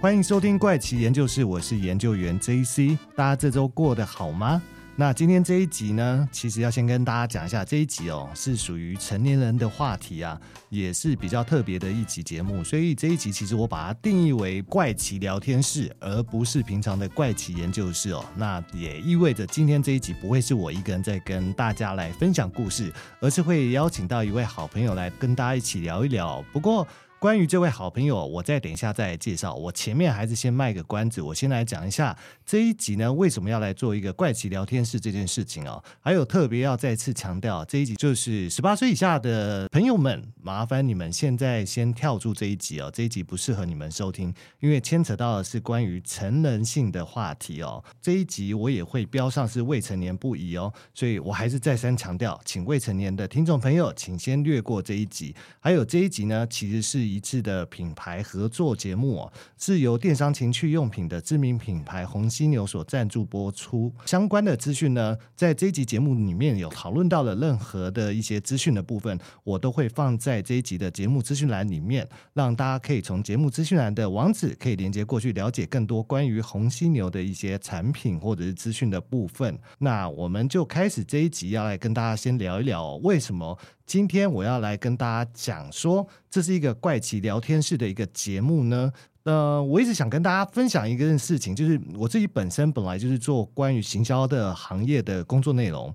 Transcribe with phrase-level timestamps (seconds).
[0.00, 2.96] 欢迎收听怪奇研究室，我是研究员 JC。
[3.14, 4.62] 大家这周过得好吗？
[4.96, 10.40] 那今天这一集呢，其实要先跟大家讲一下，这一集哦是属于成年人的话题啊，
[10.70, 12.64] 也是比较特别的一集节目。
[12.64, 18.24] 所以这一集其实我把它定义为怪奇聊天室，而不是平常的怪奇研究室哦。
[18.34, 22.90] 那也意味着今天这一集不会是我一个人在跟大家来分享故事，
[23.20, 26.42] 而是会邀请到一位好朋友来跟大家一起聊一聊。
[26.54, 26.88] 不过，
[27.20, 29.54] 关于这位好朋友，我再等一下再介绍。
[29.54, 35.84] 我前面还是先卖个关子，我先来讲一下这一集呢，为什么要来做一个怪奇聊天室这件事情哦。
[36.00, 47.84] 还有特别要再次强调，这一集就是十八岁以下的朋友们，麻烦你们现在先跳出这一集哦，这一集不适合你们收听，因为牵扯到的是关于成人性的话题哦。
[48.00, 55.34] 这一集我也会标上是未成年不宜哦，所以我还是再三强调，请未成年的听众朋友，请先略过这一集。
[55.60, 57.09] 还有这一集呢，其实是。
[57.14, 63.92] 一致的品牌合作节目哦，是由电商情趣用品的知名品牌红犀牛所赞助播出。
[64.06, 79.58] 相关的资讯呢，在这一集节目里面有讨论到了任何的一些资讯的部分，我都会放在这一集的节目资讯栏里面，让大家可以从节目资讯栏的网址可以连接过去，了解更多关于红犀牛的一些产品或者是资讯的部分。
[79.78, 83.58] 那我们就开始这一集，要来跟大家先聊一聊为什么。
[83.86, 88.92] 今天我要来跟大家讲说，这是一个怪奇聊天室的一个节目呢。
[89.24, 95.94] 呃，我一直想跟大家分享一个事情，就是我自己本身本来就是做关于行销的行业的工作内容。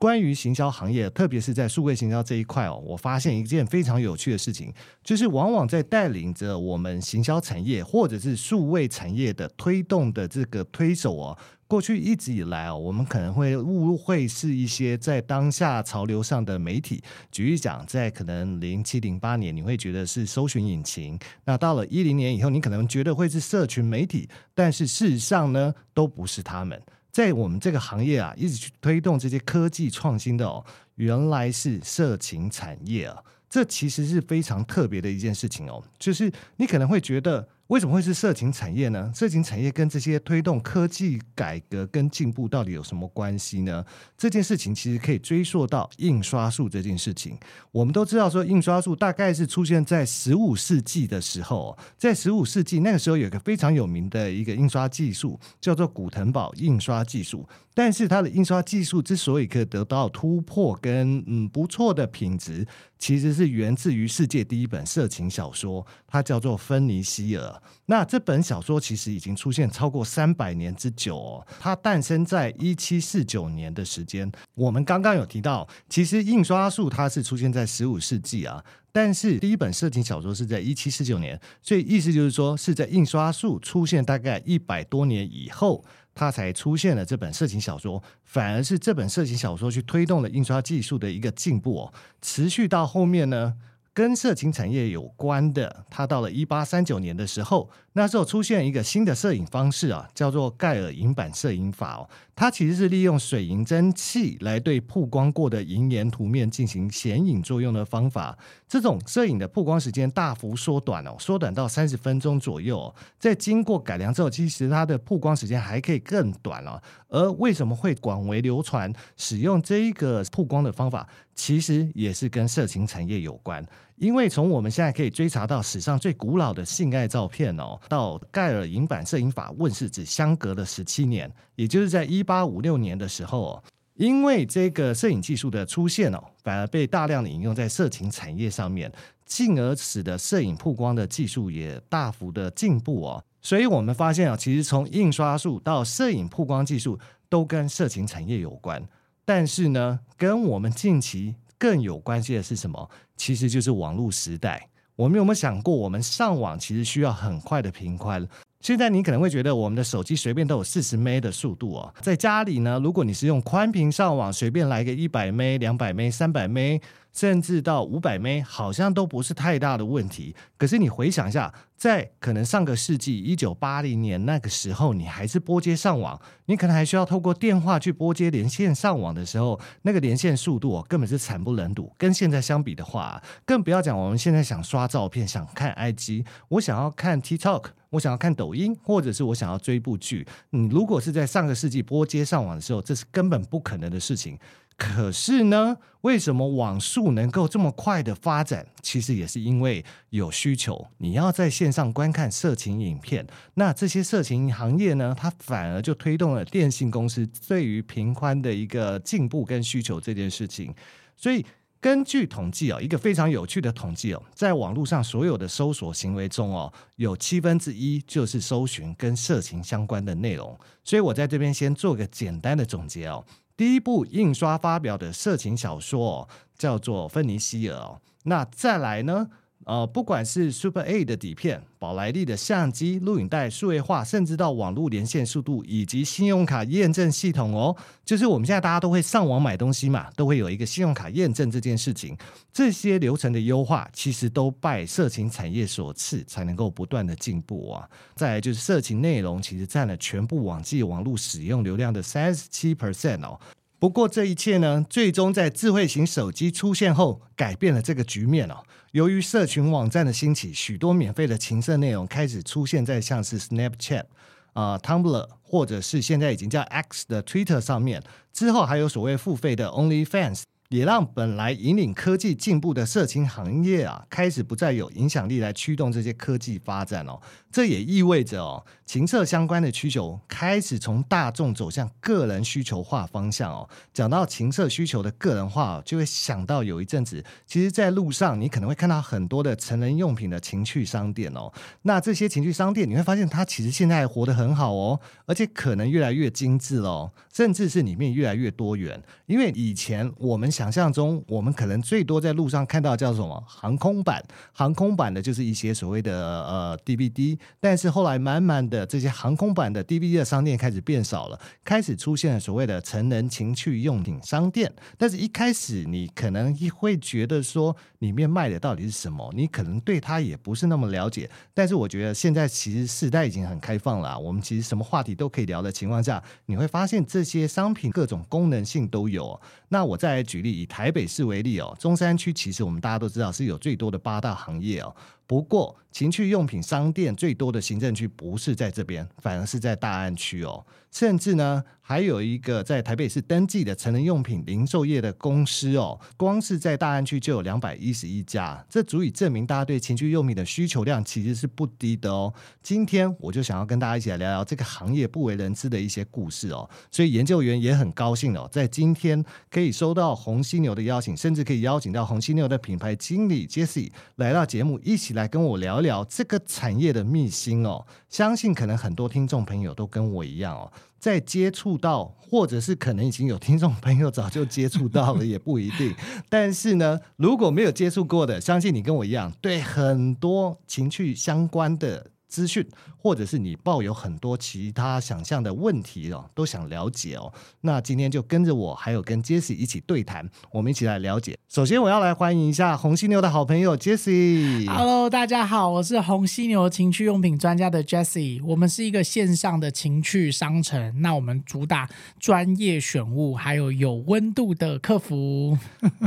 [0.00, 4.72] 关于行销行业，特别是在数位行销这一块哦，我发现一件非常有趣的事情，
[5.04, 11.38] 就是往往在带领着我们行销产业或者是数位产业的推动的这个推手哦。
[11.68, 17.04] 过去一直以来哦，我们可能会误会是一些在当下潮流上的媒体。
[17.30, 24.26] 举例讲，在可能零七零八年，你会觉得是搜寻引擎；那到了一零年以后，你可能觉得会是社群媒体。
[24.54, 26.80] 但是事实上呢，都不是他们。
[27.10, 30.64] 在我们这个行业啊，一直去推动这些科技创新的哦，
[30.96, 33.22] 原来是色情产业啊。
[33.48, 37.48] 这其实是非常特别的一件事情哦，就是你可能会觉得。
[37.70, 39.12] 为什么会是色情产业呢？
[39.14, 43.84] 色情产业跟这些推动科技改革跟进步到底有什么关系呢？
[44.18, 47.38] 这件事情其实可以追溯到印刷术这件事情。
[47.70, 57.48] 我们都知道说，印刷术大概是出现在十五世纪的时候，在十五世纪那个时候，有一个非常有名的一个印刷技术，叫做古腾堡印刷技术。
[57.82, 62.66] 但是它的印刷技术之所以可以得到突破跟嗯不错的品质，
[62.98, 67.42] 其实是源自于世界第一本色情小说，它叫做《芬尼希尔》。
[67.86, 74.30] 那这本小说其实已经出现超过三百年之久哦，它诞生在一七四九年的时间。
[74.54, 78.62] 我们刚刚有提到，其实印刷术它是出现在十五世纪啊，
[78.92, 85.82] 但是第一本色情小说是在一七四九年，所以意思就是说是在印刷术出现大概一百多年以后。
[86.14, 93.54] 它才出现了这本色情小说，反而是这本色情小说去推动了印刷技术的一个进步哦，持续到后面呢。
[93.92, 102.08] 跟色情产业有关的，它到了一八三九年的时候，那时候出现一个新的摄影方式啊，叫做盖尔银版摄影法哦。
[102.36, 108.38] 它其实是利用水银蒸汽来对曝光过的银盐图面进行显影作用的方法。
[108.68, 112.94] 这种摄影的曝光时间大幅缩短哦，缩短到三十分钟左右哦。
[113.18, 116.80] 在经过改良之后，其实它的曝光时间还可以更短哦。
[117.08, 121.06] 而为什么会广为流传使用这一个曝光的方法？
[121.34, 123.64] 其实也是跟色情产业有关，
[124.00, 133.62] 因为从我们现在可以追查到史上最古老的性爱照片哦，到盖尔银版摄影法问世只相隔了十七年，也就是在一八五六年的时候哦，
[133.96, 138.90] 因为这个摄影技术的出现哦，反而被大量的引用在色情产业上面，
[139.26, 146.98] 进而使得摄影曝光的技术也大幅的进步哦，所以我们发现啊，其实从印刷术到摄影曝光技术
[147.28, 148.82] 都跟色情产业有关。
[149.26, 152.90] 但是呢，跟我们近期更有关系的是什么？
[153.16, 154.66] 其实就是网络时代。
[154.96, 158.26] 我们有没有想过，我们上网其实需要很快的频宽？
[158.60, 161.94] 现在你可能会觉得，我们的手机随便都有四十 M 的速度哦。
[162.00, 166.78] 在家里呢，如果你是用宽频上网，随便来个一百 M、两百 M、三百 M。
[167.12, 170.34] 甚至到五百 M 好像都不是太大的问题。
[170.56, 181.92] 可是你回想一下，在可能上个世纪一九八零年那个时候，你还是拨接上网，你可能还需要透过电话去拨接连线上网的时候，那个连线速度哦，根本是惨不忍睹。
[181.96, 190.26] 跟现在相比的话，更不要讲我们现在想刷照片、想看 IG，我想要看 TikTok，我想要看抖音，或者是我想要追部剧。
[190.50, 194.38] 你如果是在上个世纪拨接上网的时候，这是根本不可能的事情。
[194.80, 198.66] 可是呢，为什么网速能够这么快的发展？
[198.80, 210.74] 其实也是因为有需求，你要在线上观看色情影片，那这些色情行业呢，它反而就推动了电信公司对于频宽的一个进步跟需求这件事情。
[211.14, 211.44] 所以
[211.78, 220.58] 根据统计哦，一个非常有趣的统计哦，在网络上所有的搜索行为中哦，有七分之一就是搜寻跟色情相关的内容。
[220.82, 223.22] 所以我在这边先做个简单的总结哦。
[223.60, 226.26] 第一部印刷发表的色情小说，
[226.56, 227.76] 叫做《芬尼希尔》。
[228.22, 229.28] 那再来呢？
[229.70, 242.18] 呃，不管是 Super 8的底片、宝莱利的相机、录影带数位化，甚至到网络连线速度以及信用卡验证系统哦，就是我们现在大家都会上网买东西嘛，都会有一个信用卡验证这件事情。
[242.52, 247.88] 这些流程的优化，其实都拜色情产业所赐，才能够不断的进步啊。
[248.16, 253.38] 再来就是色情内容，其实占了全部网际网络使用流量的三十七 percent 哦。
[253.78, 258.56] 不过这一切呢，最终在智慧型手机出现后，改变了这个局面哦。
[258.92, 264.04] 由于社群网站的兴起，许多免费的情色内容开始出现在像是 Snapchat、
[264.52, 268.02] 啊、Tumblr，或者是现在已经叫 X 的 Twitter 上面。
[268.32, 270.42] 之后还有所谓付费的 OnlyFans。
[270.70, 277.20] 也让本来引领科技进步的色情行业啊，开始不再有影响力来驱动这些科技发展哦。
[277.50, 283.68] 这也意味着哦，情色相关的需求开始从大众走向个人需求化方向哦。
[283.94, 291.50] 讲到情色需求的个人化，就会想到有一阵子，其实在路上你可能会看到很多的成人用品的情趣商店哦。
[291.82, 299.02] 那这些情趣商店，你会发现它其实现在活得很好哦，而且可能越来越精致哦，甚至是里面越来越多元。
[299.24, 300.50] 因为以前我们。
[300.50, 304.20] 想象中，我们可能最多在路上看到叫什么航空版，
[304.52, 314.70] 航空版的就是一些所谓的呃 DVD，但是后来慢慢的这些航空版的 DVD 的商店开始变少了，开始出现了所谓的成人情趣用品商店。
[314.98, 321.28] 但是一开始你可能会觉得说里面卖的到底是什么，你可能对它也不是那么了解。
[321.54, 329.40] 但是我觉得现在其实时代已经很开放了，我们其实什么话题都可以聊的情况下，你会发现这些商品各种功能性都有。
[329.70, 330.50] 那我再来举例。
[330.50, 334.92] 以台北市为例哦，中山区其实我们大家都知道是有最多的八大行业哦。
[335.30, 340.66] 不过，情趣用品商店最多的行政区不是在这边，反而是在大安区哦。
[340.90, 352.34] 甚至呢，还有一个在台北市登记的成人用品零售业的公司哦，光是在大安区就有两百一十一家，这足以证明大家对情趣用品的需求量其实是不低的哦。
[352.60, 356.68] 今天我就想要跟大家一起来聊聊这个行业不为人知的一些故事哦。
[356.90, 365.20] 所以研究员也很高兴哦，在今天可以收到红犀牛的邀请，甚至可以邀请到红犀牛的品牌经理 Jesse 来到节目一起来。
[365.20, 375.94] 来跟我聊聊这个产业的秘辛哦，相信可能很多听众朋友都跟我一样哦，在接触到，或者是可能已经有听众朋友早就接触到了，也不一定。
[376.28, 382.10] 但是呢，如果没有接触过的，相信你跟我一样，对很多情趣相关的。
[382.30, 382.64] 资讯，
[382.96, 387.30] 或者是你抱有很多其他想象的问题哦，都想了解哦。
[387.62, 391.36] 那今天就跟着我，还有跟 Jessie 一起对谈，我们一起来了解。
[391.48, 394.64] 首先，我要来欢迎一下红犀牛的好朋友 Jessie。
[394.68, 398.40] Hello，大家好，我是红犀牛情趣用品专家的 Jessie。
[398.44, 401.90] 我们是一个线上的情趣商城，那我们主打
[402.20, 405.58] 专业选物，还有有温度的客服。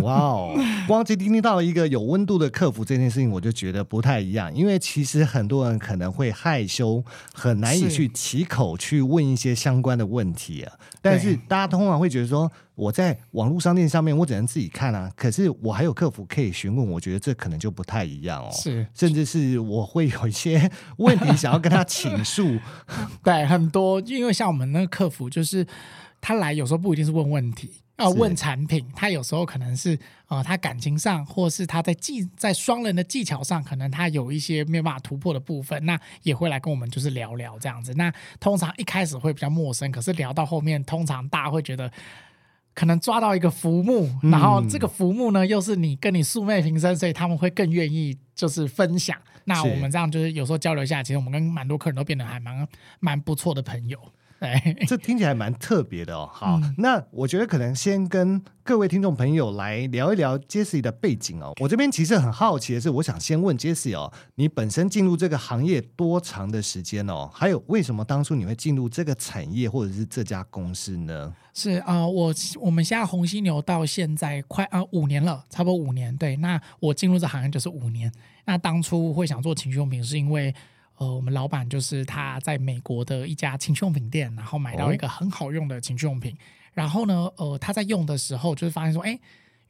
[0.01, 0.55] 哇哦，
[0.87, 6.12] 光是听到一个有温度的客服这件事情，我就觉得不太一样，因为其实很多人可能。
[6.13, 7.03] 会害羞，
[7.33, 10.71] 很难以去起口去问一些相关的问题啊。
[11.01, 15.11] 但是大家通常会觉得说，我在网络商店上面，我只能自己看啊。
[15.17, 18.49] 可是我还有客服可以询问，我觉得这可能就不太一样哦。
[18.53, 22.57] 是，甚至是我会有一些问题想要跟他倾诉。
[23.21, 25.67] 对，很多，因为像我们那个客服，就是
[26.21, 27.82] 他来有时候不一定是问问题。
[27.97, 29.97] 要问产品，他有时候可能是
[30.27, 37.93] 呃，他感情上，或是他在技在双人的技巧上，可能他有一些没有办法突破的部分，那也会来跟我们就是聊聊这样子。
[37.93, 41.91] 那通常一开始会比较陌生，可是聊到后面，通常大家会觉得
[42.73, 49.15] 可能抓到一个浮木，然后这个浮木呢又是你跟你素昧平生，所以他们会更愿意就是分享。
[49.45, 52.67] 那我们这样就是有时候交流一下，其实我们跟蛮多客人都变得还蛮
[52.99, 53.99] 蛮不错的朋友。
[54.87, 56.29] 这听起来蛮特别的哦。
[56.31, 61.53] 好，嗯、那我觉得可能先跟各位听众朋友来聊一聊 Jessie 的背景哦。
[61.59, 67.29] 我这边其实很好奇的是，我想先问 Jessie 哦，你本身进入这个行业多长的时间哦？
[67.33, 71.33] 还有为什么当初你会进入这个产业或者是这家公司呢？
[71.53, 76.15] 是啊、呃，我我们现在红犀牛到现在快啊、呃、五年了，差不多五年。
[76.17, 78.11] 对，那我进入这行业就是五年。
[78.45, 80.53] 那当初会想做情趣用品，是因为。
[80.97, 86.37] 呃，我们老板就是他在美国的一家情趣用品店，然后买到一个很好用的情趣用品，哦、
[86.73, 89.19] 然后呢，呃，他在用的时候就是发现说，哎。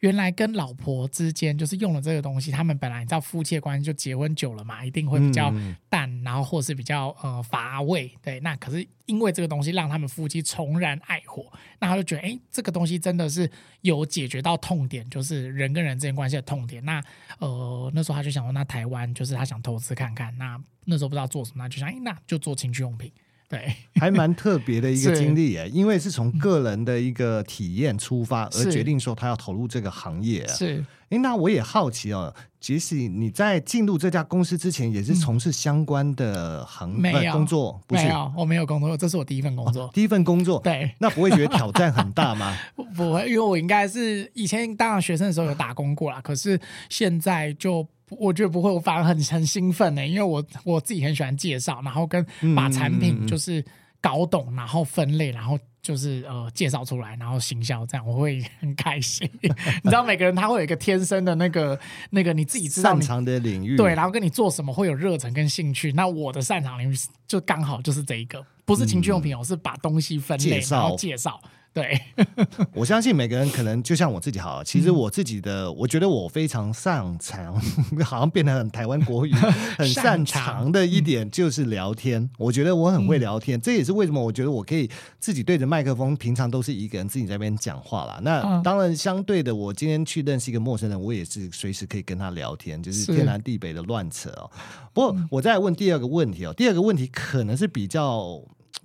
[0.04, 5.50] 原来跟老婆之间就是用了这个东西，他们本来你知道夫妻的关系就结婚久了嘛，一定会比较
[5.88, 8.38] 淡，嗯、然后或是比较呃乏味，对。
[8.42, 16.84] 那可是因为这个东西让他们夫妻重燃爱火，那他就觉得哎，这个东西真的是有解决到痛点，就是人跟人之间关系的痛点。
[16.84, 17.02] 那
[17.40, 23.10] 呃那时候他就想说，那台湾就是他想投资看看，那那时候不知道做什么，那就想哎，那就做情趣用品。
[23.54, 30.48] 对， 还蛮特别的一个经历耶，因为是从个人的一个体验出发而决定说他要投入这个行业。
[30.48, 38.04] 是，哎，那我也好奇哦，即使你在进入这家公司之前也是从事相关的行业工作，不是？
[38.04, 40.60] 没有，我没有工作，这是我第一份工作，第一份工作。
[40.64, 42.58] 对，那不会觉得挑战很大吗？
[42.96, 47.88] 不会，因为我应该是以前当学生的时候有打工过啦，可是现在就。
[48.20, 53.64] 我觉得不会，我反而很很兴奋呢，因为我我自己很喜欢介绍，然后跟把产品就是
[54.02, 59.30] 搞懂，嗯、然后分类，然后就是呃介绍出来，然后行销这样，我会 很开心。
[59.42, 59.50] 你
[59.90, 61.80] 知道，每个人他会有一个天生的那个
[62.10, 65.92] 那个你自己知道擅长的领域，对，然后跟你做什么会有热忱跟兴趣。
[65.92, 66.96] 那我的擅长领域
[67.28, 71.42] 就刚好就是这一个，不是情趣用品，我、嗯、是把东西分类，然后介绍。
[71.74, 72.00] 对，
[72.76, 77.60] 我相信每个人可能就像我自己好，其实我自己的，嗯、我觉得我非常擅长，
[78.06, 79.34] 好像变得很台湾国语，
[79.76, 82.22] 很擅长的一点就是聊天。
[82.22, 84.88] 嗯、我觉得我很会聊天，嗯、这也是为什么我觉得我可以
[85.20, 88.20] 自己对着麦克风，平常都是一个人自己在那边讲话啦。
[88.22, 94.52] 那当然，相对的，我今天去认识一个陌生人，我也是随时可以跟他聊天，就是天南地北的乱扯哦。
[94.94, 98.40] 不过我再来问第二个问题哦，第二个问题可能是比较。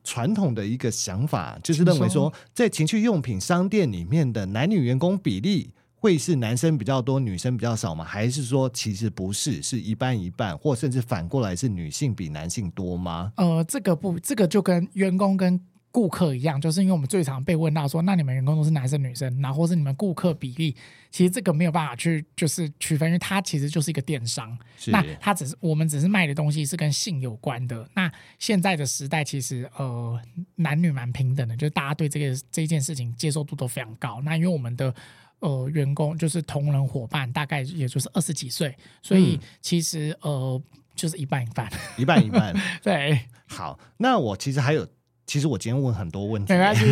[0.04, 8.04] 传统的一个想法就是认为说，在情趣用品商店里面的男女员工比例会是男生比较多，女生比较少吗？
[8.04, 13.32] 还是说其实不是，是一半一半，或甚至反过来是女性比男性多吗？
[13.36, 15.60] 呃，这个不，这个就跟员工跟。
[15.98, 20.76] 顾客一样，就是因为我们最常被问到说，那你们员工都是男生女生，然后是你们顾客比例，
[21.10, 24.56] 其实这个没有办法去就是区分，因为它其实就是一个电商，
[24.92, 27.84] 那它只是我们只是卖的东西是跟性有关的。
[27.94, 30.16] 那现在的时代其实呃
[30.54, 34.22] 男女蛮平等的，就是大家对这个这件事情接受度都非常高。
[34.22, 34.94] 那因为我们的
[35.40, 40.62] 呃员工就是同仁伙伴，大概也就是二十几岁，所以其实呃
[40.94, 42.54] 就是一半一半，一半一半。
[42.84, 44.88] 对，好，那我其实还有。
[45.28, 46.86] 其实我今天问很多问题，没关系，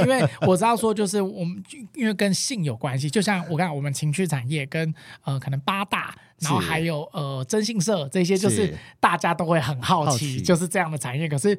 [0.00, 1.62] 因为我知道说就是我们
[1.94, 4.92] 因为跟性有关系，就像我看我们情趣产业跟
[5.22, 6.12] 呃可能八大，
[6.42, 11.58] 然后还有呃征信社这些，就是大家都会很好奇，就是这样的产业，可是。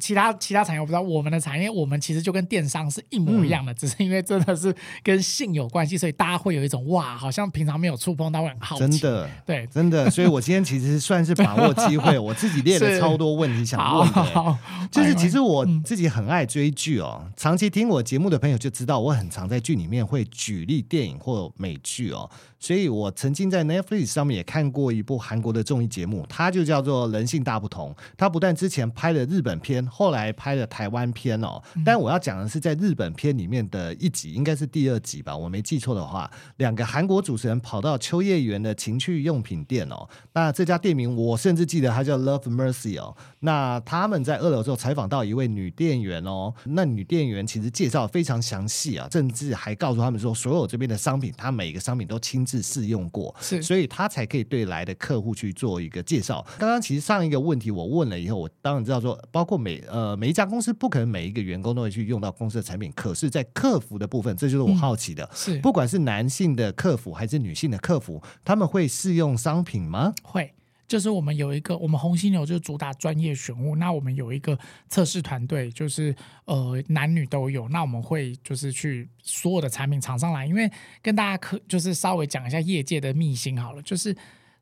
[0.00, 4.74] 其他其他产业我不知道，我们的产业我们其实就跟电商是一模一样的，嗯、只是因为真的是
[5.04, 8.80] 跟性有关系，所以大家会有一种哇，好像平常没有触碰到，会很好奇。
[8.80, 10.10] 真的， 对，真的。
[10.10, 14.14] 所以我今天其实算是把握机会， 我自己列了超多问题想问的。
[14.14, 14.58] 好 好
[14.90, 22.28] 就是其实我自己很爱追剧哦，嗯、长期听我节目的朋友就知道，我很常在剧里面会举例电影或美剧哦。
[22.58, 27.90] 所以我曾经在 Netflix 上面也看过一部韩国的综艺节目，它就叫做《人性大不同》。
[28.16, 31.62] 它不但之前拍了日本片，后来拍了台湾片哦。
[31.84, 40.08] 但我要讲的是，在日本片里面的一集，应该是第二集吧，我没记错的话，两个韩国主持人跑到秋叶原的情趣用品店哦。
[40.32, 43.16] 那这家店名我甚至记得，它叫 Love Mercy 哦。
[43.40, 52.64] 那他们在二楼之后采访到一位女店员哦，那女店员其实介绍非常详细啊，甚至还告诉他们说，所有这边的商品，她每一个商品都亲自。
[52.64, 56.46] 试用过，是，所以他才可以对来的客户去做一个介绍。
[56.56, 70.14] 刚刚其实上一个问题我问了以后，我当然知道说，包括每呃每一家公司不可能每一个员工都会去用到公司的产品，可是，在客服的部分，这就是我好奇的，嗯、是不管是男性的客服还是女性的客服，他们会试用商品吗？
[70.22, 70.54] 会。
[70.86, 76.14] 就是我们有一个，我们红犀牛就是主打专业选物，那我们有一个测试团队，就是
[76.44, 84.14] 呃男女都有，那我们会就是去所有的产品厂商来，因为跟大家可就是稍微讲一下业界的秘辛好了，就是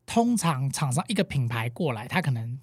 [0.06, 2.58] 通常厂商一个品牌过来，他可能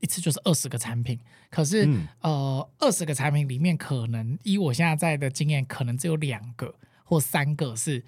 [0.00, 1.18] 一次就是二十个产品，
[1.50, 8.04] 可是、嗯、呃二十个产品里面，可能以我现在在的经验，可能只有两个或三个是。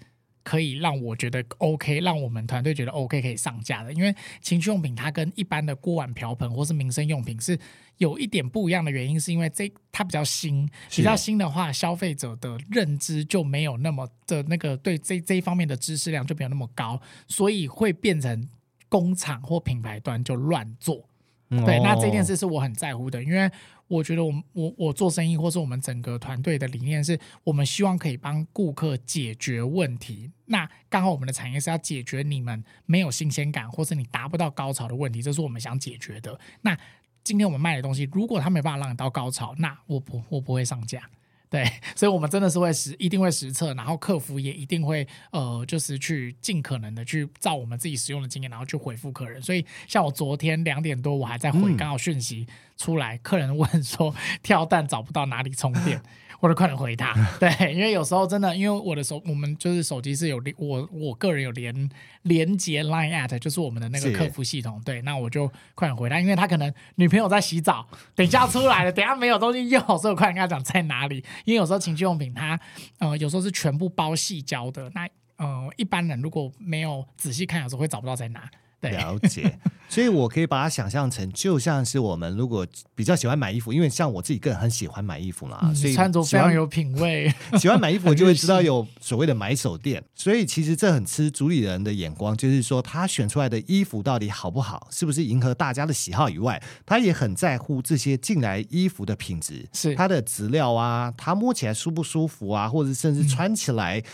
[0.47, 7.59] 可以让我觉得 OK，让我们团队觉得 OK 可以上架的，因为情趣用品它跟一般的锅碗瓢盆或是民生用品是
[7.97, 18.49] 有一点不一样的原因，是因为这它比较新，比较新的话，消费者的认知就没有那么的那个对这这一方面的知识量就没有那么高，所以会变成
[18.89, 21.09] 工厂或品牌端就乱做。
[21.49, 23.51] 嗯、对，那这件事是我很在乎的，因为
[23.87, 30.31] 我觉得我我我做生意，或是我们整个团队的理念是，我们希望可以帮顾客解决问题。
[30.47, 36.39] 那刚好我们的产业是要解决你们没有新鲜感，或是你达不到高潮的问题，这是我们想解决的。
[36.63, 36.77] 那
[37.23, 41.09] 今天我们卖的东西，如果它没办法让你到高潮，那我不我不会上架。
[41.49, 49.41] 对， 所以，我们真的是会实，一定会实测，然后客服也一定会，呃，就是去尽可能的去照我们自己使用的经验，然后去回复客人。
[49.41, 56.03] 所以，像我昨天两点多，我还在回，刚好讯息出来，客人问说 跳蛋找不到哪里充电。
[56.47, 61.91] 我就快点回他， 对，因为有时候真的，因为我的手，我们就是手机是有连我我个人有连
[62.23, 67.85] 连接 Line at，就是我们的那个客服系统，对，那我就快点回他，因为他可能女朋友在洗澡，
[68.15, 72.57] 等一下出来了， 等一下没有东西用，所以我快点跟他讲在哪里，因为有时候情趣用品它，
[73.01, 78.49] 呃，有时候是全部包细胶的，那呃，一般人如果没有仔细看，有时候会找不到在哪。
[78.91, 87.33] 了解，所以我可以把它想象成，就像是我们如果比较喜欢买衣服，因为像我自己个人很喜欢买衣服嘛，嗯、所以穿着非常有品味。
[87.59, 103.99] 喜欢买衣服就会知道有所谓的买手店，所以其实这很吃主理人的眼光，就是说他选出来的衣服到底好不好，是不是迎合大家的喜好以外，他也很在乎这些进来衣服的品质，是它的质料啊，它摸起来舒不舒服啊，或者甚至穿起来。
[103.99, 104.05] 嗯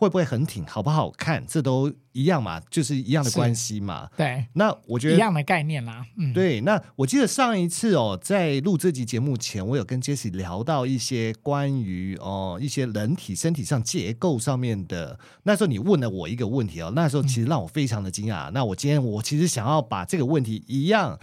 [0.00, 1.44] 会不会很挺，好不好看？
[1.46, 4.08] 这都一样嘛，就是一样的关系嘛。
[4.16, 6.02] 对，那我觉得一样的概念啦。
[6.16, 6.62] 嗯，对。
[6.62, 15.18] 那我记得上一次哦，在录这集节目前，我有跟 Jessie 聊到一些关于哦一些人体身体上结构上面的。
[15.42, 18.48] 那时候你问了我一个问题哦，那时候其实让我非常的惊讶。
[18.48, 21.18] 嗯、 那我今天我其实想要把这个问题一样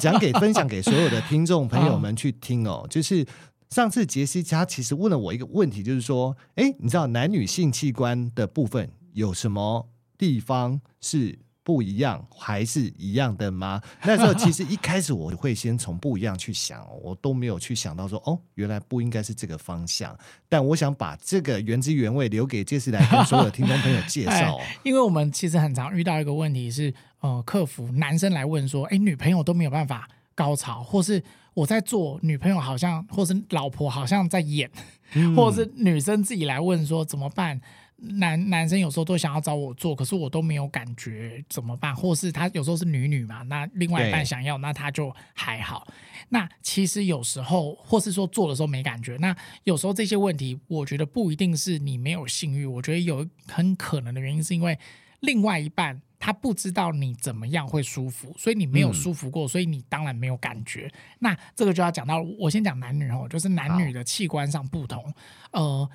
[0.00, 3.26] 讲给分享给所有的听众朋友们去听哦，就是。
[3.72, 9.88] 上次杰西他其实问了我一个问题，就是说，哎，你知道男女性器官的部分有什么
[10.18, 13.80] 地方是不一样，还是一样的吗？
[14.04, 20.14] 那时候其实一开始我会先从不一样去想，我都没有去想到说，哦，原来不应该是这个方向。
[20.50, 24.60] 但我想把这个原汁原味留给杰西来跟所有的听众朋友介绍。
[24.84, 31.24] 因为我们其实很常遇到一个问题是，呃，客服男生来问说，哎，女朋友都没有办法高潮，或是。
[31.54, 34.70] 我在做，女朋友好像，或是老婆好像在演，
[35.14, 37.60] 嗯、或者是女生自己来问说怎么办？
[37.96, 41.94] 男男生有时候都想要找我做，可是我都没有感觉，怎么办？
[41.94, 45.86] 或是他有时候是女女嘛，那另外一半想要，那他就还好。
[46.30, 54.76] 那其实有时候，或是说做的时候没感觉，那有时候这些问题，我觉得不一定是你没有性欲，我觉得有很可能的原因是因为
[55.20, 56.02] 另外一半。
[56.24, 60.88] 他不知道你怎么样会舒服，所以你没有舒服过，嗯、所以你当然没有感觉。
[61.18, 65.12] 那这个就要讲到，我先讲男女哦，就是男女的器官上不同。
[65.50, 65.90] 呃，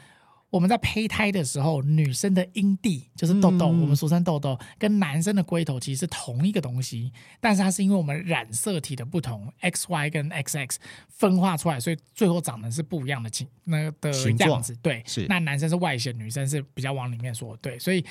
[0.50, 14.76] 我们在胚胎的时候，女生的阴蒂就是痘痘，嗯、我们俗称痘痘，跟男生的龟头其实是同一个东西，但是它是因为我们染色体的不同，X Y 跟 X X 分化出来，所以最后长得是不一样的形那个的样子。
[14.82, 18.04] 对，是那男生是外显，女生是比较往里面说，对，所以。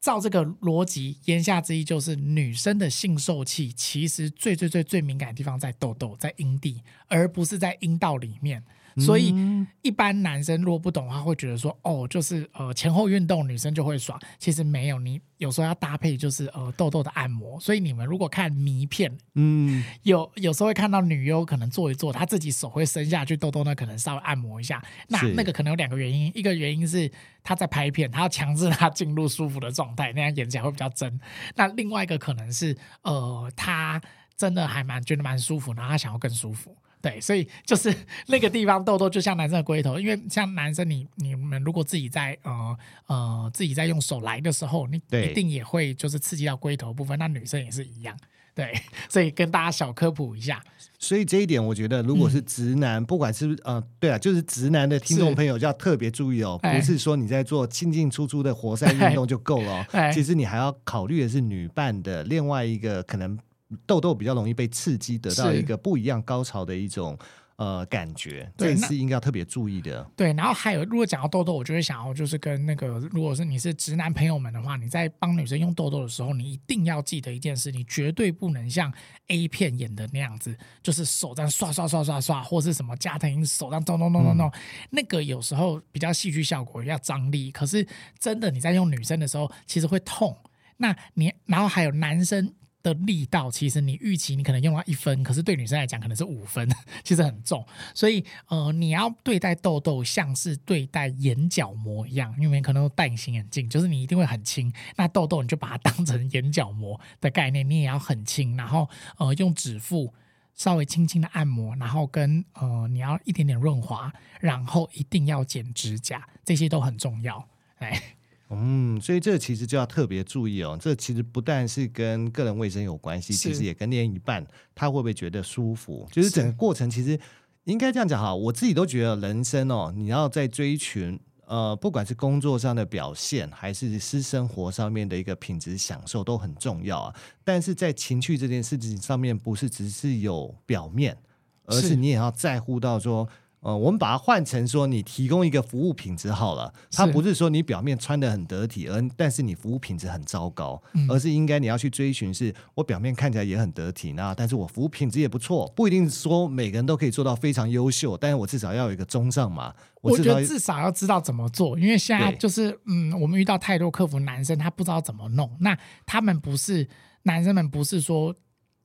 [0.00, 8.62] 照这个逻辑，言下之意就是女生的性受器其实最最最最敏感的地方在痘痘，在阴蒂，而不是在阴道里面。
[8.98, 9.34] 所以
[9.82, 14.18] 一般男生如果不懂的话，会觉得说哦，就是呃前后运动女生就会爽。
[14.38, 17.60] 其实没有，你有时候要搭配就是呃痘痘的按摩。
[17.60, 24.82] 所以你们如果看迷片，嗯，有有时候会看到女优可能做一做，她自己手会伸下去，痘痘呢可能稍微按摩一下。
[25.08, 27.10] 那那个可能有两个原因，一个原因是
[27.42, 31.20] 她在拍片，她要强制她进入舒服的状态，那样演起来会比较真。
[31.54, 34.00] 那另外一个可能是呃她
[34.36, 36.74] 真的还蛮觉得蛮舒服，然后她想要更舒服。
[37.08, 37.94] 对，所以就是
[38.26, 48.16] 那个地方痘痘就像男生的龟头，因为像男生你你们如果自己在呃呃自己在用手来的时候，你一定也会就是刺激到龟头部分，那女生也是一样。
[48.56, 48.74] 对，
[49.08, 50.60] 所以跟大家小科普一下。
[50.98, 63.38] 所以这一点我觉得，如果是直男，嗯、不管是呃对啊，就是直男的听众朋友就要特别注意哦，不是说你在做进进出出的活塞运动就够了哦，其实你还要考虑的是女伴的另外一个可能。
[63.86, 67.18] 痘痘比较容易被刺激，得到一个不一样高潮的一种
[67.56, 70.08] 呃感觉，这是应该要特别注意的。
[70.14, 78.92] 对，然后还有，如果讲到痘痘，我就会想要就是跟那个，如果是你是直男朋友们的话，你在帮女生用痘痘的时候，你一定要记得一件事，你绝对不能像
[79.26, 84.52] A 片演的那样子，就是手这样刷刷刷刷刷，或是什么加藤鹰手这样咚咚咚咚咚，
[84.90, 87.84] 那个有时候比较戏剧效果要张力，可是
[88.18, 90.36] 真的你在用女生的时候，其实会痛。
[90.76, 92.54] 那你然后还有男生。
[92.86, 96.68] 的力道，其实你预期你可能用到一分，可是对女生来讲可能是五分，
[97.02, 97.66] 其实很重。
[97.92, 104.72] 所以呃，你要对待痘痘像是对待眼角膜一样，因为可能戴隐形眼镜，就是你一定会很轻。
[104.94, 110.14] 那痘痘你就把它当成眼角膜的概念，你也要很轻，然后呃用指腹
[110.54, 117.48] 稍微轻轻的按摩，然后跟呃你要一点点润滑，然后一定要剪指甲，这些都很重要。
[117.78, 118.00] 哎。
[118.50, 120.78] 嗯，所以这其实就要特别注意哦。
[120.80, 126.08] 这其实不但是跟个人卫生有关系，其实也跟另一半他会不会觉得舒服。
[126.12, 127.18] 就是整个过程，其实
[127.64, 128.32] 应该这样讲哈。
[128.32, 137.14] 我自己都觉得人生哦，你要在追寻呃，不管是工作上的表现，还是私生活上面的一个品质享受，都很重要啊。
[137.42, 141.16] 但是在情趣这件事情上面，不是只是有表面，
[141.64, 143.28] 而是你也要在乎到说。
[143.66, 159.74] 呃，我们把它换成说，你提供一个服务品质好了，它不是说你表面穿的很得体，而但是你服务品质很糟糕，嗯、而是应该你要去追寻，是我表面看起来也很得体，那但是我服务品质也不错，不一定说每个人都可以做到非常优秀，但是我至少要有一个中上嘛。
[160.00, 165.76] 我，我觉得至少要知道怎么做，因为现在就是嗯，我们遇到太多客服男生，他不知道怎么弄，那
[166.06, 166.88] 他们不是
[167.24, 168.32] 男生们不是说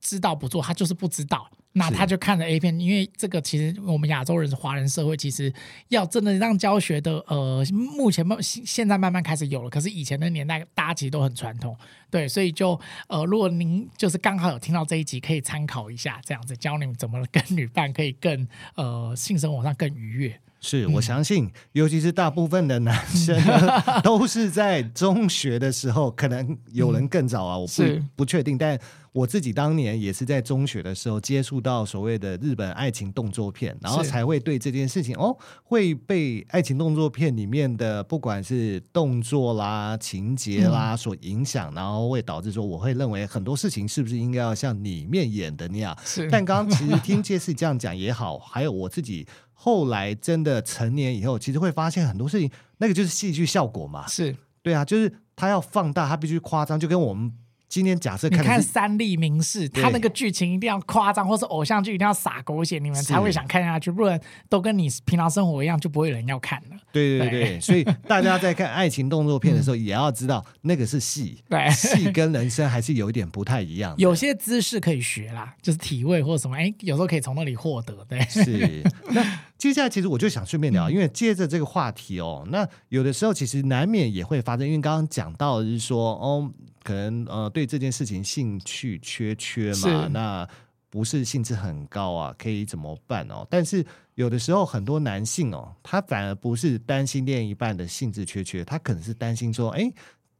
[0.00, 1.48] 知道不做，他就是不知道。
[1.74, 5.52] 那他就看了 A 片，因为这个其实我们亚洲人是华人社会，其实
[5.88, 11.74] 要真的让教学的，呃，目前慢现在慢慢开始有了，可是以前的年代大家其实都很传统，
[12.10, 20.40] 对，所以就呃，如果您就是刚好有听到这一集，可以参考一下，这样子教你们怎么跟女伴可以更呃性生活上更愉悦。
[20.62, 23.38] 是我相信，嗯、尤其是大部分的男生，
[24.02, 27.82] 都是在中学的时候，可能有人更早啊，我不
[28.16, 28.78] 不确定，但。
[29.12, 45.94] 我自己当年也是在中学的时候接触到所谓的日本爱情动作片，然后才会对这件事情哦，会被爱情动作片里面的不管是动作啦、情节啦所影响，嗯、然后会导致说我会认为很多事情是不是应该要像里面演的那样？
[46.30, 49.26] 但刚刚其实 听杰西这样讲也好，还有我自己
[49.64, 54.04] 后来真的成年以后，其实会发现很多事情，那个就是戏剧效果嘛。
[54.08, 54.34] 是。
[54.60, 57.32] 对啊，就是他要放大，他必须夸张，就跟我们。
[57.68, 63.90] 今天假设看，看三立名士，他那个剧情一定要夸张，或是偶像剧一定要撒狗血，你们才会想看下去。
[63.90, 64.20] 不然
[64.50, 66.76] 都跟你平常生活一样，就不会有人要看了。
[66.92, 73.94] 对对对，对所以大家在看爱情动作片的时候，也要知道那个是戏，对，戏跟人生还是有一点不太一样。
[73.96, 78.04] 有些姿势可以学啦，就是体位或者什么，哎，有时候可以从那里获得。
[78.06, 78.84] 对，是。
[79.08, 79.24] 那
[79.62, 86.52] 接下来其实我就想顺便聊，因为接着这个话题哦，那有的时候其实难免也会发生，因为刚刚讲到的是说哦。
[86.82, 90.48] 可能呃对这件事情兴趣缺缺嘛，那
[90.90, 93.46] 不是兴致很高啊，可以怎么办哦？
[93.48, 99.88] 但是有的时候很多男性哦，他反而不是担心另一半的兴致缺缺，他可能是担心说，哎，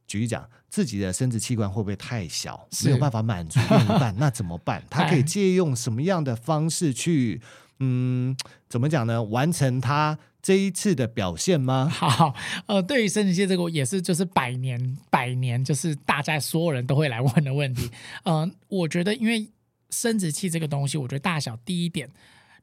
[0.05, 4.83] 举例讲，自己的生殖器官会不会太小，是没有办法满足另一半，那怎么办？
[4.91, 7.41] 他可以借用什么样的方式去，
[7.83, 8.35] 嗯，
[8.69, 9.21] 怎么讲呢？
[9.23, 10.17] 完成他。
[10.41, 11.87] 这一次的表现吗？
[11.89, 17.89] 好，呃，对于生殖器这个也是就是百年百年，就是大家所有人都会来问的问题。
[18.25, 19.47] 呃，我觉得因为
[19.89, 22.09] 生殖器这个东西，我觉得大小第一点，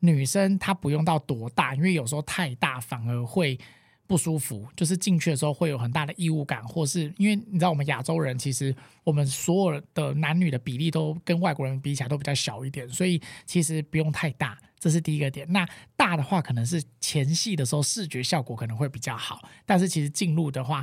[0.01, 3.59] 女生她不用到多大，因为有时候太大反而会
[4.07, 14.59] 不舒服，就是进去的时候会有很大的异物感，或是因为你知道我们亚洲人其实我们所有的男女的比例都跟外国人比起来都比较小一点，所以其实不用太大。
[14.81, 15.47] 这是第一个点。
[15.53, 20.83] 那大的话，可能是前戏的时候视觉效果可能会比较好，但是其实进入的话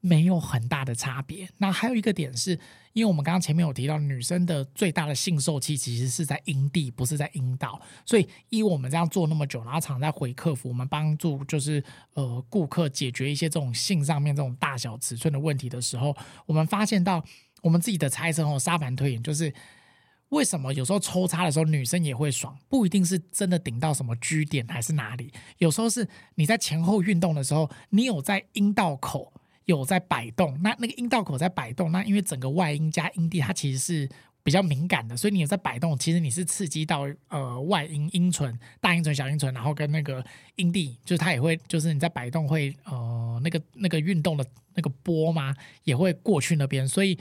[0.00, 1.48] 没有很大的差别。
[1.56, 2.52] 那还有一个点是，
[2.92, 7.80] 因为我们刚刚前面有提到，女生的最大的性受器其实是在阴蒂，不是在阴道。
[8.04, 11.82] 所以，依我们这样做那么久，然后常在回客服，我们帮助就是
[12.14, 17.24] 呃顾客解决一些这种性上面这种大小尺寸的问题的时候，我们发现到
[17.62, 19.52] 我们自己的猜测哦，沙盘推演就是。
[20.30, 22.54] 为什么有时候抽插的时候女生也会爽？
[22.68, 29.32] 不一定是真的顶到什么 G 点还是哪里，有时候是你在前后运动的时候，你有在阴道口
[29.64, 34.08] 有在摆动，那那个阴道口在摆动，那因为整个外阴加阴蒂它其实是
[34.42, 40.22] 比较敏感的，所以你有在摆动，其实你是刺激到呃外阴阴唇、大阴唇、小阴唇，然后跟那个
[40.56, 47.18] 阴蒂，就是它也会，就是你在摆动会呃那个那个运动的那个波嘛，也会过去那边，所以。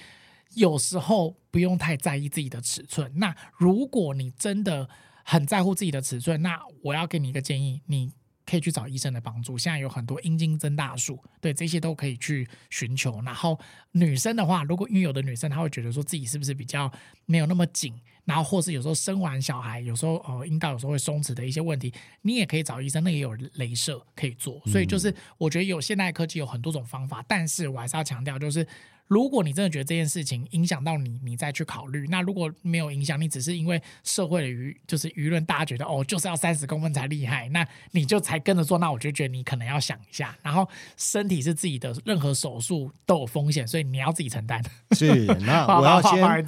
[0.54, 3.12] 有时候不用太在意自己的尺寸。
[3.16, 4.88] 那如果你真的
[5.24, 8.12] 很在乎自己的尺寸，那我要给你一个建议，你
[8.46, 9.58] 可以去找医生的帮助。
[9.58, 13.20] 现在有很多阴茎增大术，对这些都可以去寻求。
[13.24, 13.60] 然后
[13.94, 16.92] 女生的话，如果因为有的女生她会觉得说自己是不是比较
[17.26, 17.92] 没有那么紧，
[18.26, 21.92] 然后或是有时候生完小孩，有时候呃阴道有时候会松弛的一些问题，
[22.22, 24.62] 你也可以找医生，那也有镭射可以做。
[24.68, 28.64] 所以就是我觉得有现代科技有很多种方法，但是我还是要强调就是。
[29.08, 32.06] 如果你真的觉得这件事情影响到你，你再去考虑。
[32.10, 38.78] 那如果没有影响，你只是因为社会的舆就是舆论，大家觉得哦，就是要三十公分才厉害，那你就才跟着做。
[38.80, 40.36] 那我就觉得你可能要想一下。
[40.42, 40.68] 然后
[40.98, 44.62] 身体是自己的，任何手术都有风险，所以你要自己承担。
[44.92, 46.46] 是，那我要先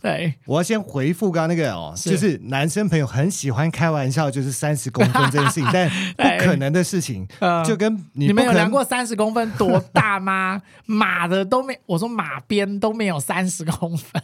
[0.00, 7.28] 对，我要先回复刚刚那个哦，是就是男生朋友很喜欢开玩笑，就是三十公分这件事情，但不可能的事情，
[7.66, 10.62] 就跟你，你们有量过三十公分多大吗？
[10.86, 11.97] 马的都没我。
[11.98, 14.22] 说马鞭都没有三十公分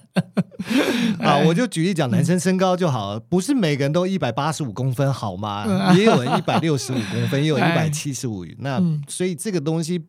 [1.21, 1.37] 啊！
[1.45, 5.67] 我就举例讲，男生身高就好了，不是每个人都一百八十五公分好吗？
[5.97, 8.47] 也有人一百六十五公分， 也有一百七十五。
[8.59, 10.03] 那所以这个东西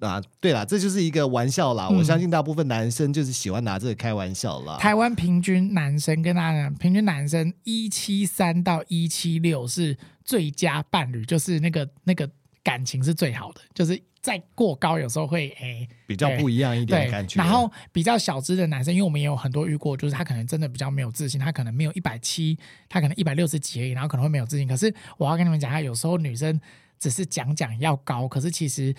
[0.00, 1.88] 啊，对啦，这就是一个玩笑啦。
[1.88, 4.78] 我相信大部分男生就是喜欢拿这个开玩笑啦。
[4.78, 12.28] 台湾平均男生跟大家讲平均男生一七三到一七六是最佳伴侣，就是那个那个
[12.62, 14.00] 感情是最好的，就是。
[14.22, 17.42] 再过高，有时候会诶、欸、比较不一样一点的感觉。
[17.42, 22.54] 然后比较小资的男生，因为我们也有很多遇过，就是他可能真的比较没有自信，他可能没有一百七，
[22.86, 24.68] 他可能一百六十几而已，然后可能会没有自信。
[24.68, 26.60] 可是我要跟你们讲，他有时候女生
[26.98, 28.94] 只是讲讲要高，可是其实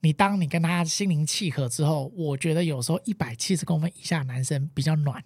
[0.00, 5.22] 你当你跟他心灵契合之后，我觉得有时候一百七十公分以下的男生比较暖，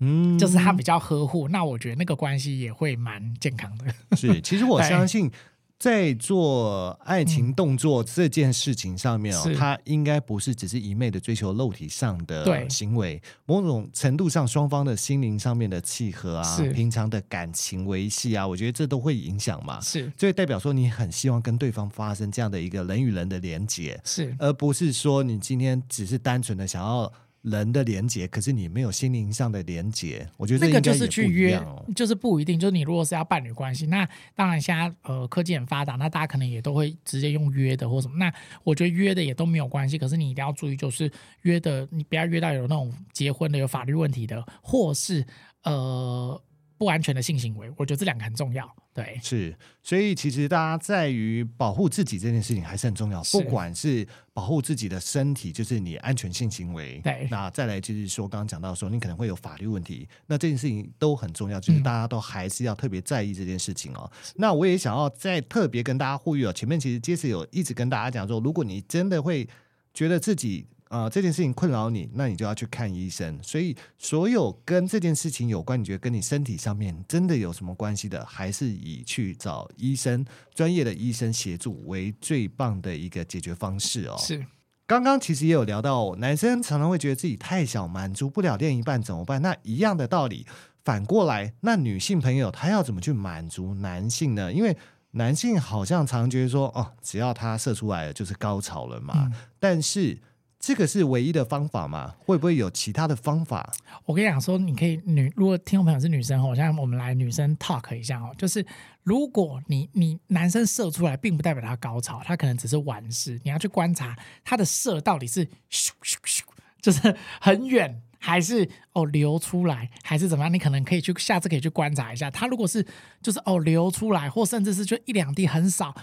[0.00, 3.86] 嗯，就是他比较呵护，那我觉得那个关系也会蛮健康的。
[4.14, 5.32] 是，其实我相信。
[5.78, 19.80] 在做爱情动作这件事情上面哦，嗯、他应该不是只是一昧的追求肉体上的行为，某种程度上双方的心灵上面的契合啊，平常的感情维系啊，我觉得这都会影响嘛。
[19.80, 27.12] 是，所以代表说你很希望跟对方发生这样的一个人与人的连接，是，而不是说你今天只是单纯的想要。
[27.42, 31.60] 人的连接，可是你没有心灵上的连接，我觉得这个就是去约，
[31.94, 32.58] 就是不一定。
[32.58, 38.16] 就是你如果是要伴侣关系，那当然现在呃科技很发达，那大家可能也都会直接用约的或什么。
[38.16, 38.32] 那
[38.64, 41.10] 我觉得约的也都没有关系，可是你一定要注意，就是
[41.42, 45.26] 约的你不要约到有那种结婚的、有法律问题的，或是
[45.62, 46.40] 呃。
[46.78, 48.72] 不安全的性行为，我觉得这两个很重要。
[48.94, 53.22] 对，是，所以其实大家在于保护自己这件事情还是很重要。
[53.24, 57.00] 不管是保护自己的身体，就是你安全性行为。
[57.02, 64.10] 对，那再来就是说，刚刚讲到说你可能会有法律问题，那这件事情都很重要，就是大家都还是要特别在意这件事情哦。
[64.12, 69.48] 嗯、那我也想要再特别跟大家呼吁哦，前面其实杰斯有一直跟大家讲说，如果你真的会
[69.92, 70.66] 觉得自己。
[70.88, 73.38] 啊、呃，这件事情困扰你，那你就要去看医生。
[73.42, 80.24] 所以，所有跟这件事情有关，你觉得跟你身体上面真的有什么关系的，还是以去找医生、
[80.54, 84.16] 专业的医生协助为最棒的一个解决方式哦。
[84.18, 84.46] 是，
[84.86, 89.42] 刚刚其实也有聊到，男生常常会觉得自己太小，满足不了另一半怎么办？
[89.42, 90.46] 那一样的道理，
[90.84, 94.50] 反过来，那女性朋友她要怎么去满足男性呢？
[94.50, 94.74] 因为
[95.10, 100.18] 男性好像常常觉得说，哦，只要他射出来了就是高潮了嘛，嗯、但是。
[100.60, 102.14] 这个是唯一的方法吗？
[102.18, 103.72] 会不会有其他的方法？
[104.04, 108.64] 我跟你讲说，你可以女，如果听众朋友是女生哦，像我们来女生 talk 一下哦，就是
[109.04, 113.40] 如果你你男生射出来，并不代表他高潮，他可能只是完事。
[113.44, 116.40] 你要去观察他的射到底是咻咻咻，
[116.82, 120.52] 就是很远，还是哦流出来，还是怎么样？
[120.52, 122.28] 你可能可以去下次可以去观察一下。
[122.30, 122.84] 他如果是
[123.22, 125.94] 就是哦流出来，或甚至是就一两滴很少。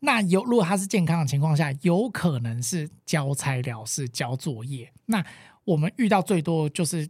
[0.00, 4.92] 那有，如果他是健康的情况下，有可能是交差了事、交作业。
[5.06, 5.24] 那
[5.64, 7.08] 我们遇到最多就是。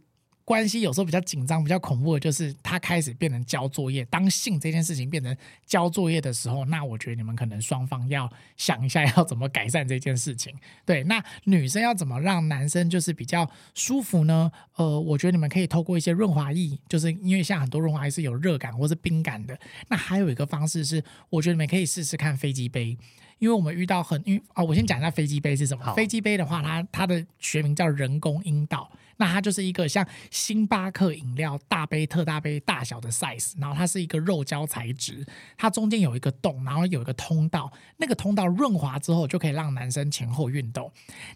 [0.49, 4.03] 关系有时候比较紧张、比较恐怖的，就是他开始变成交作业。
[4.05, 10.51] 当性这件事情变成交作业的时候，那我觉得你们可能双方要想一下要怎么改善这件事情。
[10.83, 14.51] 对，那女生要怎么让男生就是比较舒服呢？
[14.77, 19.55] 呃，我觉得你们可以透过一些润滑液，就是因为像很多润滑液是有热感或是冰感的。
[19.87, 22.97] 那还有一个方式是，我觉得你们可以试试看飞机杯，
[23.37, 25.93] 因为我们遇到很，因为啊、哦，我先讲一下飞机杯是什么。
[25.93, 28.89] 飞机杯的话，它它的学名叫人工阴道。
[29.19, 35.27] 那它就是一个像星巴克饮料大杯、特大杯大小的 size，然后它是一个肉胶材质，
[35.57, 40.89] 它中间有一个洞，然后有一个通道，那个通道润滑之后就可以让男生前后运动。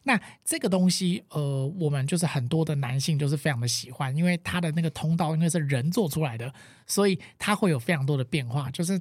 [0.04, 6.54] 那这个东西，呃，我们就是很多的男性就是非常的喜欢，因为它的那个通道因为是人做出来的，
[6.88, 8.98] 所以它会有非常多的变化，就是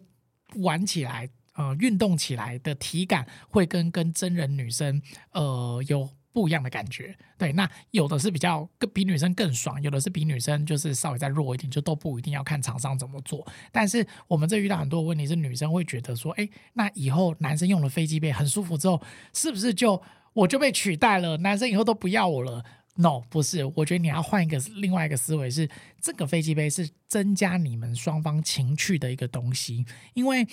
[0.57, 6.11] 玩起来，呃，运动起来的体感会跟跟真人女生，呃，有。
[6.33, 13.47] 不一样的感觉，对，那有的是比较更比女生更爽，有的是比女生就是稍微再弱一点，就都不一定要看厂商怎么做。
[13.71, 19.01] 但是我们这遇到很多问题是女生会觉得说，哎，那以后男生用了飞机杯很舒服之后，
[19.35, 21.37] 是不是就我就被取代了？
[21.39, 22.65] 男生以后都不要我了
[22.95, 25.69] ？No，不是，我觉得你要换一个另外一个思维是，
[26.01, 30.47] 这个飞机杯是增加你们双方情趣的一个东西，因为。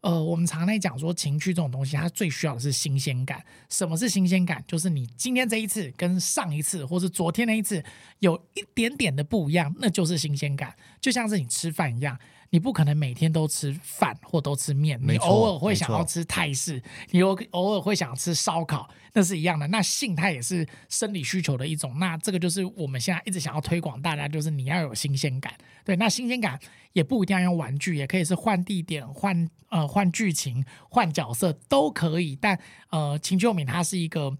[0.00, 3.42] 呃，我们常在讲说情趣这种东西，它最需要的是新鲜感。
[3.70, 4.62] 什么是新鲜感？
[4.68, 7.82] 就是你今天这一次跟上一次，或是昨天那一次
[8.18, 10.76] 有一点点的不一样，那就是新鲜感。
[11.00, 12.18] 就像是你吃饭一样。
[12.50, 19.66] 你不可能每天都吃饭或都吃面，你偶尔会想要吃泰式，你偶偶尔会想要吃烧烤，那是一样的。
[19.68, 25.52] 那性它也是生理需求的一种，那这个就是我们现在一直想要推广大家，就是你要有新鲜感。
[25.84, 26.58] 对，那新鲜感
[26.92, 32.34] 也不一定要用玩具，也可以是换地点、换呃换剧情、换角色都可以。
[32.34, 32.58] 但
[32.90, 34.36] 呃，情趣用品它是一个。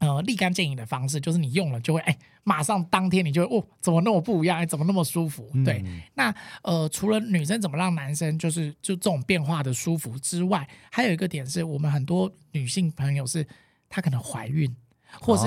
[0.00, 4.56] 呃，立竿见影的方式就是你用了就会，哎，马上当天你就会哦，怎么那么不一样？
[4.56, 5.50] 哎，怎么那么舒服？
[5.64, 13.44] 对，嗯、那呃，除了女生怎么让男生就是就这种变化的舒服之外，还有一个点是我们很多女性朋友是
[13.88, 14.72] 她可能怀孕，
[15.20, 15.44] 或是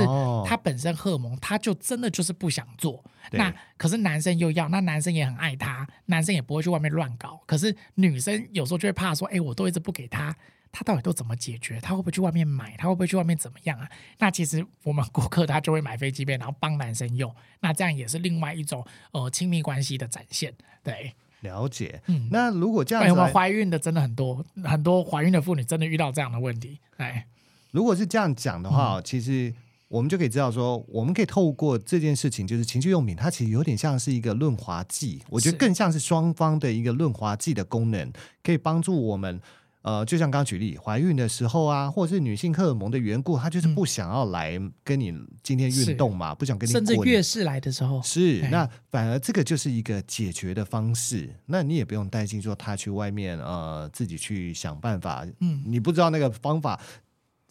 [0.47, 3.03] 他本身荷尔蒙，他就真的就是不想做。
[3.31, 7.41] 那可是男生又要，那男生也很爱他，男生也不会去外面乱搞。
[7.45, 10.35] 可是女生有时候就会怕说，哎，我都一直不给他。
[10.73, 11.81] 他到底都怎么解决？
[11.81, 12.77] 他会不会去外面买？
[12.77, 13.89] 他会不会去外面怎么样啊？
[14.19, 17.29] 那其实我们顾客他就会买飞机杯，然后帮男生用。
[17.59, 20.53] 那这样也是另外一种呃亲密关系的展现。
[20.81, 22.01] 对，了解。
[22.07, 26.79] 嗯，那如果这样我们怀孕的真的很多，很多怀孕的妇女真的遇到这样的问题。
[26.95, 27.27] 哎，
[27.71, 29.53] 如果是这样讲的话，嗯，其实
[29.87, 35.21] 我们就可以知道说，我们可以透过这件事情，就是情趣用品，它其实有点像是一个润滑剂。
[35.29, 38.11] 我觉得更像是双方的一个润滑剂的功能，
[38.43, 39.41] 可以帮助我们。
[39.83, 46.71] 呃，就像刚刚举例，怀孕的时候啊，或者是女性荷尔蒙的缘故，她就是不想要来跟你今天运动嘛，不想跟你。
[46.71, 56.79] 甚至月事来的时候，是那反而这个就是一个解决的方式，那你也不用担心说她去外面呃自己去想办法，嗯，你不知道那个方法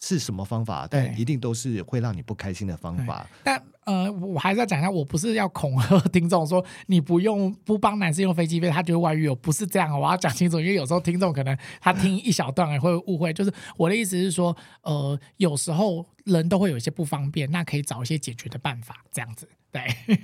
[0.03, 3.25] 是什么方法，但一定都是会让你不开心的方法。
[3.43, 9.99] 但呃，我还是要讲一下，我不是要恐吓听众说你不用不帮男生用飞机杯，他觉得外遇，哦不是这样。
[9.99, 19.47] 我要讲清楚，因为有时候听众可能他听一小段会误会， 就是我的意思是说，呃，有时候人都会有一些不方便，那可以找一些解决的办法，这样子。
[19.71, 19.81] 对，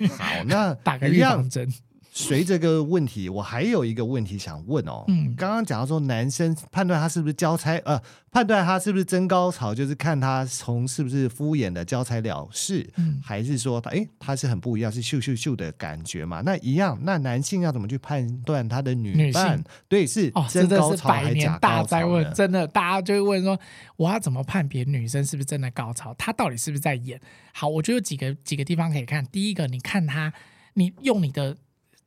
[0.09, 1.71] 好，那 打个预防针。
[2.17, 5.03] 随这个问题，我还有一个问题想问哦。
[5.07, 8.01] 嗯，刚刚讲到说，男生判断他是不是交差，呃，
[8.31, 16.41] 判断他是不是真高潮，就是看他从是不是敷衍的交差了事，嗯，还是说他，哎，他是很不一样，是秀秀秀的感觉嘛？
[16.43, 19.63] 那一样，那男性要怎么去判断他的女伴？
[19.87, 21.83] 对，是真高潮还是假高潮？
[21.83, 23.59] 哦，真的是百年大灾问，真的，大家就会问说，
[23.95, 26.15] 我要怎么判别女生是不是真的高潮？
[26.15, 27.21] 她到底是不是在演？
[27.53, 29.23] 好，我觉得有几个几个地方可以看。
[29.27, 30.33] 第一个，你看他，
[30.73, 31.55] 你用你的。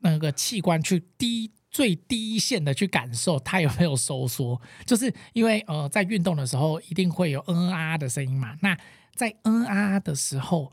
[0.00, 8.56] 那个器官去低最低线的去感受它有没有收缩，就是因为呃在运动的时候一定会有嗯啊的声音嘛。
[8.60, 8.76] 那
[9.14, 10.72] 在嗯啊的时候，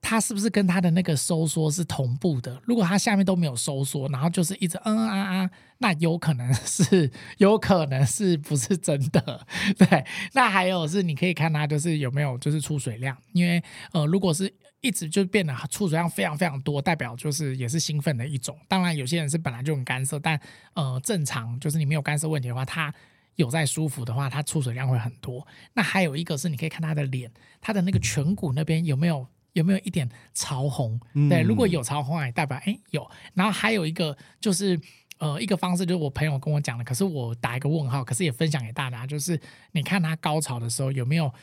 [0.00, 2.60] 它是不是跟它的那个收缩是同步的？
[2.64, 9.46] 如果它下面都没有收缩，然后就是一直嗯啊啊，那有可能是有可能是不是真的？
[9.76, 10.04] 对。
[10.34, 13.60] 那还有是你可以看它就是有没有就是出水量，因为
[13.92, 14.54] 呃如果是。
[14.80, 18.56] 一直就变得出水量非常非常多，代表就是也是兴奋的一种。
[18.68, 20.40] 当然，有些人是本来就很干涩，但
[20.74, 22.94] 呃，正常就是你没有干涩问题的话，他
[23.34, 25.44] 有在舒服的话，他出水量会很多。
[25.74, 27.28] 那还有一个是，你可以看他的脸，
[27.60, 31.00] 他的那个颧骨那边有没有有没有一点潮红？
[31.28, 33.08] 对，如果有潮红，也代表哎有。
[33.34, 34.80] 然后还有一个就是
[35.18, 39.40] 呃，一个方式就是我朋友跟我讲的，可是我打一个问号，可是也分享给大家，就是
[39.72, 41.34] 你看他高潮的时候有没有。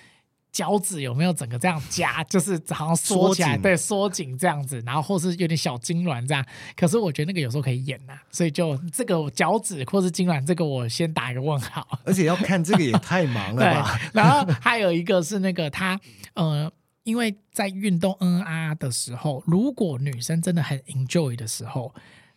[0.55, 6.45] 脚趾有没有整个这样夹， 就是好像缩起来，对，缩紧这样子，然后或是有点小痉挛这样。
[6.77, 11.85] 可是我觉得那个有时候可以演呐、啊，所以就这个脚趾或是痉挛，这个我先打一个问号。
[12.05, 13.99] 而且要看这个也太忙了吧？
[13.99, 15.99] 对，然后还有一个是那个他
[16.35, 16.71] 呃，
[17.03, 21.93] 因为在运动嗯啊的时候，如果女生真的很 enjoy 的时候，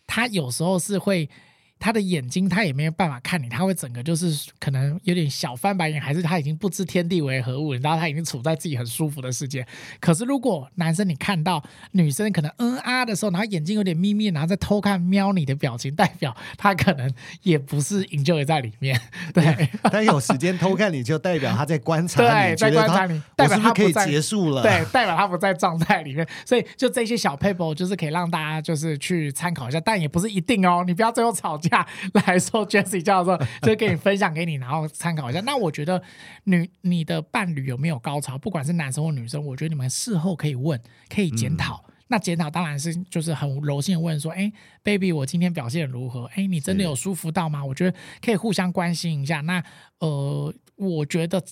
[0.09, 1.31] 她有时候是会。
[1.79, 9.67] 他的眼睛，他也没有办法看你，他会整个就是可能有点小翻白眼，还是他已经不知天地为何物，然后他已经处在自己很舒服的世界。
[10.01, 11.63] 可是如果男生你看到
[11.93, 17.13] 女生可能嗯啊的时候，然后眼睛有点眯眯，然后在偷看瞄你的表情，代表他可能
[17.43, 19.01] 也不是 enjoy 在里面。
[19.33, 24.63] 对，他有时间偷看你就代表他在观察你，对，在观察你，代表他可以结束了。
[24.63, 26.27] 对，代表他不在状态里面。
[26.45, 31.68] 所以就这些小 paper 就是可以让大家就是去参考一下，但也不是一定哦，你不要最后吵架。
[32.27, 35.41] 来说，Jesse 教授就给你分享给你，然后参考一下。
[35.41, 36.03] 那我觉得
[36.45, 41.85] 女你的伴侣有没有高潮，不管是男生或女生，我觉得你们事后可以问，可以检讨。
[41.87, 44.53] 嗯、那检讨当然是就是很柔性的问说，哎
[44.83, 46.25] ，baby，我今天表现如何？
[46.35, 47.65] 哎，你真的有舒服到吗？
[47.65, 49.41] 我觉得可以互相关心一下。
[49.43, 49.63] 那
[49.99, 51.43] 呃，我觉得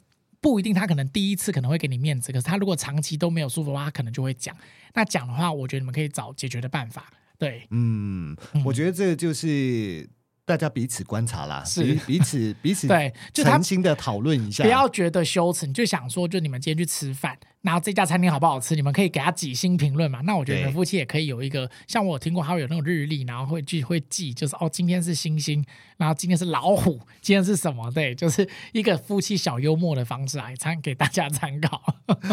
[0.41, 4.57] 不一定，他可能第一次可能会给你面子，可是他如果长期都没有舒服的话，他可能就会讲。
[4.95, 7.11] 那讲的话，我觉得你们可以找解决的办法。
[7.39, 10.09] 对，嗯，我觉得这个就是。
[10.47, 20.21] 大家彼此观察啦，是彼彼此彼此对，就诚心的讨论一下，不要觉得羞耻，你就想说，就你们今天去吃饭，然后这家餐厅好不好吃，你们可以给他几星评论嘛。
[20.21, 25.65] 那我觉得你们夫妻也可以有一个，像我有听过，他会有那种日历，然后会记会记，就是哦，今天是星星，
[25.97, 27.91] 然后今天是老虎， 今天是什么？
[27.91, 31.83] 对，就是一个夫妻小幽默的方式来参给大家参考。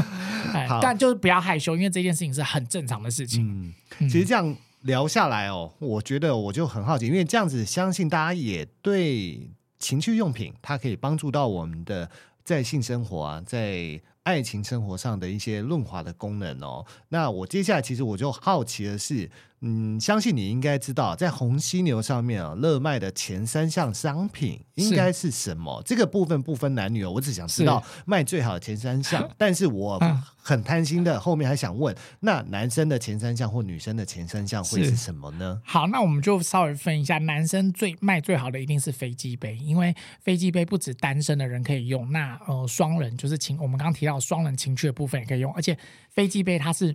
[0.54, 3.74] 哎，但就是不要害羞，因为这件事情是很正常的事情。
[3.99, 4.56] 嗯，其实这样。
[4.84, 12.10] 聊下来哦，我觉得我就很好奇，因为这样子，相信大家也对情趣用品，它可以帮助到我们的
[12.44, 16.86] 在性生活啊，在爱情生活上的一些润滑的功能哦。
[17.10, 19.30] 那我接下来其实我就好奇的是。
[19.66, 25.82] 嗯，相信你应该知道，在红犀牛上面啊，热卖的前三项商品应该是什么？
[25.86, 29.26] 这个部分不分男女哦，我只想知道卖最好的前三项。
[29.39, 29.97] 但是我
[30.36, 35.61] 很贪心的，后面还想问，那男生的前三项或女生的前三项会是什么呢？
[35.64, 45.78] 好，那我们就稍微分一下，男生最卖最好的一定是飞机杯，因为飞机杯不止单身的人可以用，那呃双人就是情，我们刚刚提到双人情趣的部分也可以用，而且
[46.09, 46.93] 飞机杯它是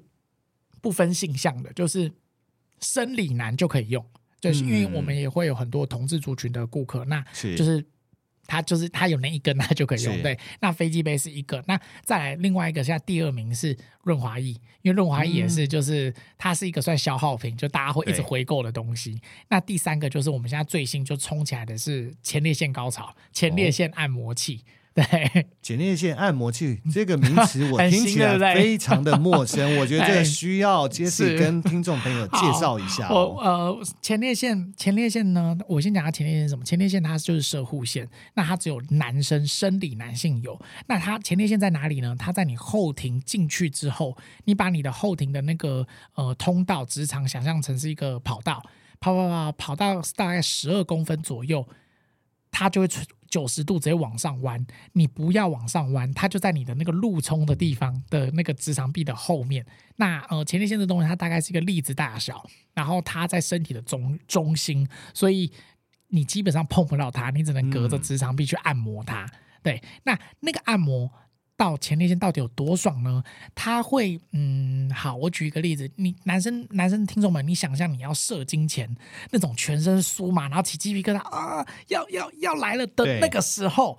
[0.83, 2.13] 不分性向的，就是。
[2.81, 4.05] 生理男就可以用，
[4.41, 7.25] 就是因为我们也会有很多同志族群的顾客，嗯、那
[7.57, 7.85] 就是
[8.47, 10.23] 他就是他有那一根，他就可以用。
[10.23, 14.53] 对，那飞机杯是一个，那再来另外一个，现在第二名是润滑液，
[14.83, 19.21] 因为润滑液也是就是、嗯、它是一个算消耗品，就大家会一直回购的东西。
[19.49, 24.63] 那第三个就是我们现在最新就冲起来的是前列腺高潮前列腺按摩器。
[24.65, 33.09] 哦对， 前列腺按摩器这个名词我 听起来 非常的陌生，我觉得这个需要杰西跟听众朋友介绍一下。
[33.09, 36.65] 我呃，前列腺，前列腺呢，我先讲下前列腺是什么。
[36.65, 40.61] 前列腺它就是射护腺，那它只有男生生理男性有。
[40.89, 42.17] 那它前列腺在哪里呢？
[42.19, 48.61] 它在你后庭进去之后，你把你的后庭的那个呃通道直肠想象成是一个跑道，
[48.99, 51.69] 跑跑跑跑到大概十二公分左右，
[52.51, 53.01] 它就会出。
[53.29, 59.65] 九十度直接往上弯，你不要往上弯，它就在你的那个路冲的地方的那个直肠壁的后面。
[59.97, 65.53] 那呃，前列腺这东西它大概是一个粒子大小，然后它在身体的中中心，所以
[66.09, 69.25] 你基本上碰不到它，你只能隔着直肠壁去按摩它。
[69.25, 69.31] 嗯、
[69.63, 71.11] 对，那那个按摩。
[71.59, 73.23] 到前列腺到底有多爽呢？
[73.53, 78.89] 他会，嗯，好，我举一个例子，你男生男生听众们，你想象你要射精前
[79.33, 83.99] 那种全身酥麻，然后起鸡皮疙瘩啊，要要要来了的那个时候，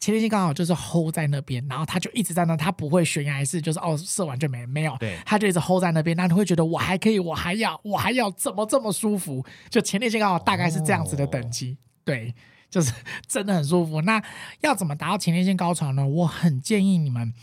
[0.00, 9.44] 前列腺刚好就是 hold 在那边，然后他就一直在那，他不会悬崖式，就是哦射完就没没有，对，他就一直 hold 在那边，那你会觉得我还可以，我还要，我还要怎么这么舒服？
[9.68, 12.34] 就前列腺刚好大概是这样子的等级，哦、对。
[12.70, 12.92] 就是
[13.26, 14.00] 真的很舒服。
[14.02, 14.22] 那
[14.60, 16.06] 要怎么达到前列腺高潮呢？
[16.06, 17.34] 我很建议你们，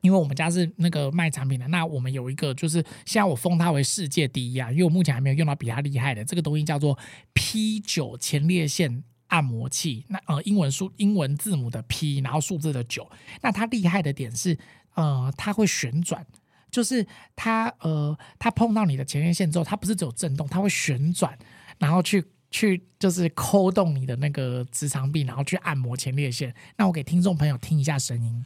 [0.00, 6.96] 因为我们家是那个卖产品的，那我们有一个就是现在我封它为世界第一啊，因为我目前还没有用到比它厉害的这个东西，叫做
[7.34, 10.06] P 九前列腺按摩器。
[10.08, 13.10] 那呃，英文数英文字母的 P，然后数字的九。
[13.42, 14.56] 那它厉害的点是，
[14.94, 16.24] 呃，它会旋转，
[16.70, 21.36] 就是它呃，它碰到你的前列腺之后，它不是只有震动，它会旋转，
[21.78, 22.24] 然后去。
[22.50, 26.54] 去就是抠动你的那个直肠壁，然后去按摩前列腺。
[26.76, 28.44] 那我给听众朋友听一下声音，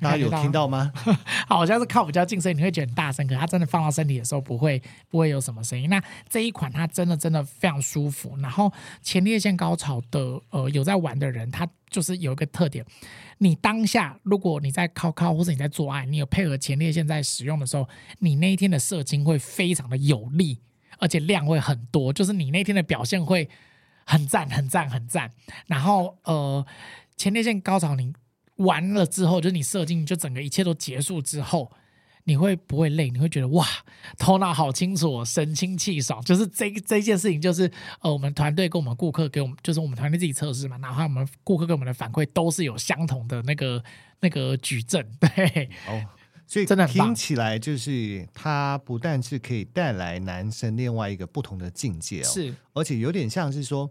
[0.00, 0.92] 大家有听到吗？
[1.48, 5.90] 好像是靠比较近所以，你会觉得很大声，可是它真的放到身体的时候不会不会有什么声音。
[5.90, 8.36] 那这一款它真的真的非常舒服。
[8.38, 8.72] 然后
[9.02, 12.86] 前列腺高潮的呃有在玩的人，他就是有一个特点，
[13.38, 17.88] 你当下如果你在靠靠或者你在做爱，你有配合前列腺在使用的时候，
[18.20, 20.60] 你那一天的射精会非常的有力。
[20.98, 23.48] 而且量会很多，就是你那天的表现会
[24.04, 25.30] 很赞、很赞、很赞。
[25.66, 26.64] 然后，呃，
[27.16, 28.12] 前列腺高潮你
[28.56, 31.70] 完了之后，就是你射精，就整个一切都结束之后，
[32.24, 33.08] 你会不会累？
[33.10, 33.66] 你会觉得哇，
[34.18, 36.22] 头脑好清楚，神清气爽。
[36.24, 37.70] 就是这这件事情，就是
[38.00, 43.82] 呃，我们团队跟我们顾客给我们，就是我们团队自己测试嘛，然后我们顾客给我们的反馈都是有相同的那个
[44.20, 45.70] 那个举证，对。
[45.88, 46.02] Oh.
[46.48, 53.90] 所以真的听起来就是它不但是可以带来男生另外一个不同的境界哦，是，而且有点像是说，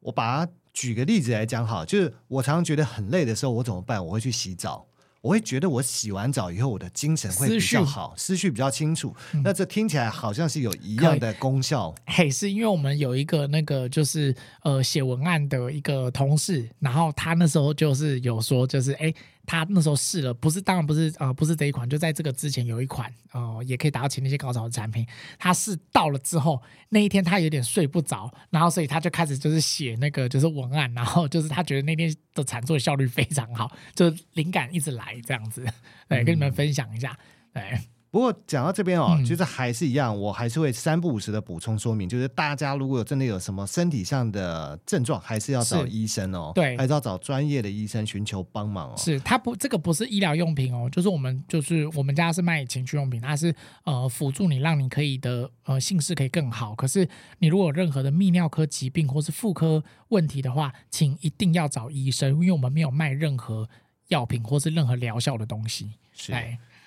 [0.00, 4.02] 我把它举个例子来讲好，就是我常常觉得很累的时候，我怎么办？
[4.04, 4.86] 我会去洗澡。
[5.20, 9.14] 我会觉得我洗完澡以后，我的精神会比较好，思绪，比较清楚。
[9.34, 9.42] 嗯。
[9.44, 11.94] 那这听起来好像是有一样的功效。
[12.06, 14.34] 嘿，是因为我们有一个那个就是
[14.64, 19.12] 呃写文案的一个同事，然后他那时候就是有说，就是哎。
[19.44, 25.06] 他那时候试了，不是，当然不是，呃，不是这一款，就在这个之前有一款，呃，也可以达到前列腺高潮的产品。
[25.38, 35.66] 他试到了之后，那一天他有点睡不着，然后所以他就开始就是写那个就是文案，然后就是他觉得那天的产作效率非常好，就灵感一直来这样子，
[36.08, 37.18] 对，跟你们分享一下，
[37.52, 37.78] 对。
[38.12, 48.94] 不过讲到这边哦，嗯、其实还是一样，我还是会三不五时的补充说明，就是大家如果有真的有什么身体上的症状，还是要找医生哦，对，还是要找专业的医生寻求帮忙哦。
[48.98, 53.54] 是，它不，这个不是医疗用品哦，就是我们就是我们家是卖情趣用品，它是
[53.84, 56.74] 呃辅助你，让你可以的呃性事可以更好。
[56.74, 57.08] 可是
[57.38, 63.66] 你如果有任何的泌尿科疾病或是妇科问题的话，请一定要找医生，因为我们没有卖任何
[64.08, 65.92] 药品或是任何疗效的东西。
[66.12, 66.34] 是。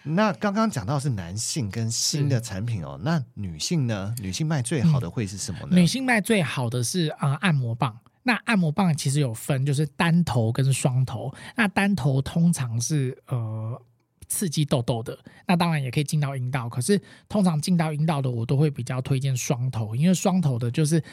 [0.08, 4.14] 那刚刚讲到是男性跟新的产品哦，那女性呢？
[4.20, 5.70] 女性卖最好的会是什么呢？
[5.72, 8.00] 嗯、女性卖最好的是啊、呃、按摩棒。
[8.24, 11.34] 那按摩棒其实有分，就是单头跟双头。
[11.56, 13.82] 那单头通常是呃
[14.28, 16.70] 刺激痘痘的，那当然也可以进到阴道。
[16.70, 21.04] 可是通常进到阴道的，我都会比较推荐双头，因为双头的就是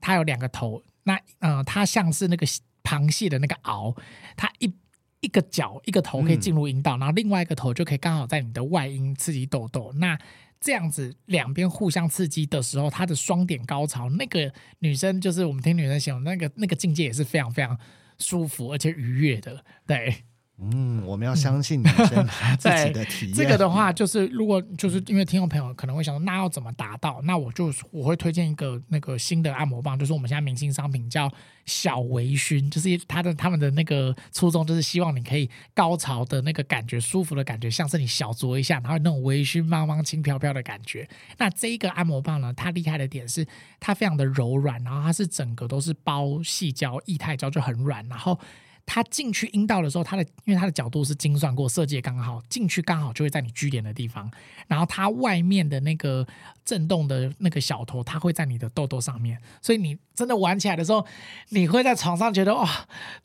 [0.00, 2.46] 它有两个头，那呃它像是那个
[2.82, 3.96] 螃蟹的那个螯，
[4.36, 4.72] 它一。
[5.20, 9.92] 一个脚一个头可以进入阴道，嗯、然后另外一个头就可以刚好在你的外阴刺激痘痘。
[9.94, 10.18] 那
[10.60, 17.78] 这样子两边互相刺激的时候，它的双点高潮，那个女生就是我们听女生形容那个那个境界也是非常非常
[18.18, 20.24] 舒服而且愉悦的，对。
[20.62, 23.34] 嗯，我们要相信女生自己的体验。
[23.34, 27.18] 这个的话，就是如果就是因为听众朋友可能会想说，那要怎么达到？
[27.24, 31.32] 那我就我会推荐一个那个新的按摩棒，就是我们现在明星商品叫
[31.64, 41.08] 小微醺，就是它的他们的那个初衷就是希望你可以高潮的那个感觉，舒服的感觉，像是你小酌一下，然后那种微醺、茫茫、轻飘飘的感觉。
[41.38, 43.46] 那这一个按摩棒呢，它厉害的点是
[43.80, 48.38] 它非常的柔软，然后它是整个都是包细胶、液态胶，就很软，然后。
[48.86, 54.30] 它进去阴道的时候，它的因为它的角度是精算过，设计也刚好进去刚好就会在你居点的地方，
[54.66, 56.26] 然后它外面的那个
[56.64, 61.06] 震动的那个小头，它会在你的痘痘上面，所以你真的玩起来的时候，
[61.50, 62.68] 你会在床上觉得哇、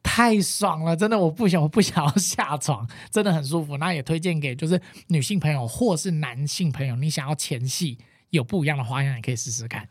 [0.03, 3.77] 太爽了，真的我不想我不想要下床，真的很舒服。
[3.77, 7.97] 那也推荐给就是女性朋友或是男性朋友，你想要前戏
[8.29, 9.87] 有不一样的花样，也可以试试看，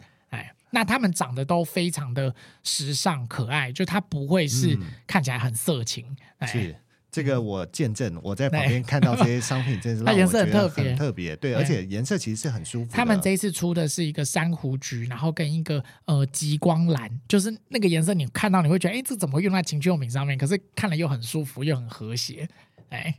[0.74, 6.04] 那他们长得都非常的时尚可爱，就他不会是看起来很色情。
[6.38, 6.76] 嗯、是
[7.12, 12.90] 这个我见证，我在旁边看到这些 商品，真是让我觉得很特别，特别对，而且颜色其实是很舒服。
[12.92, 20.36] 他们这一次出的是一个珊瑚橘，然后跟一个呃极光蓝，就是那个颜色，你看到你会觉得，哎，这怎么会用在情趣用品上面？
[20.36, 22.48] 可是看了又很舒服，又很和谐。
[22.90, 23.14] 哎，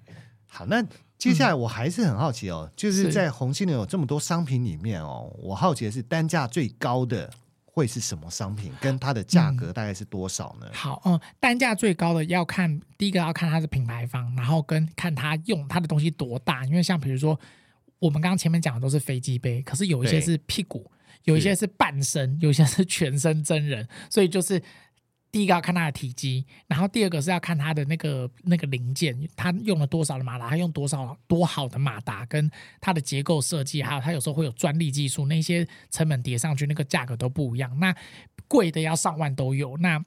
[0.47, 0.85] 好，那。
[1.17, 7.31] 接下来我还是很好奇哦，嗯、就是在红犀牛有这么多商品里面哦，我好奇的是单价最高的
[7.75, 10.65] 会是什么商品，跟它的价格大概是多少呢？
[10.67, 17.37] 嗯、好，嗯，单价最高的要看第一个要看它的品牌方，然后跟看它用它的东西多大，因为像比如说
[17.99, 20.89] 我们刚刚前面讲的都是飞机杯，可是有一些是屁股，
[21.25, 24.61] 有一些是半身，有一些是全身真人，所以就是。
[25.35, 37.77] 第一个要看它的体积，然后第二个是要看它的那个那个零件，它用了多少的马达，它用多少多好的马达，跟它的结构设计，还有它有时候会有专利技术，那些成本叠上去，那个价格都不一样。
[37.79, 37.93] 那
[38.47, 40.01] 贵的要上万都有，那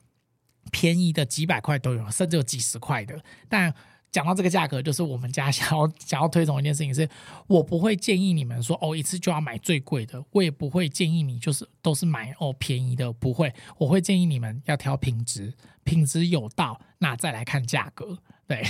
[0.72, 3.74] 便宜的几百块都有，甚至有几十块的，但。
[4.11, 7.09] 讲到这个价格，就是我们家想要想要推崇一件事情是，是
[7.47, 15.53] 我不会建议你们说哦，一次就要买最贵的，我也不会建议你就是都是买哦便宜的，不会，我会建议你们要挑品质，
[15.85, 18.19] 品质有到，那再来看价格。
[18.47, 18.65] 对，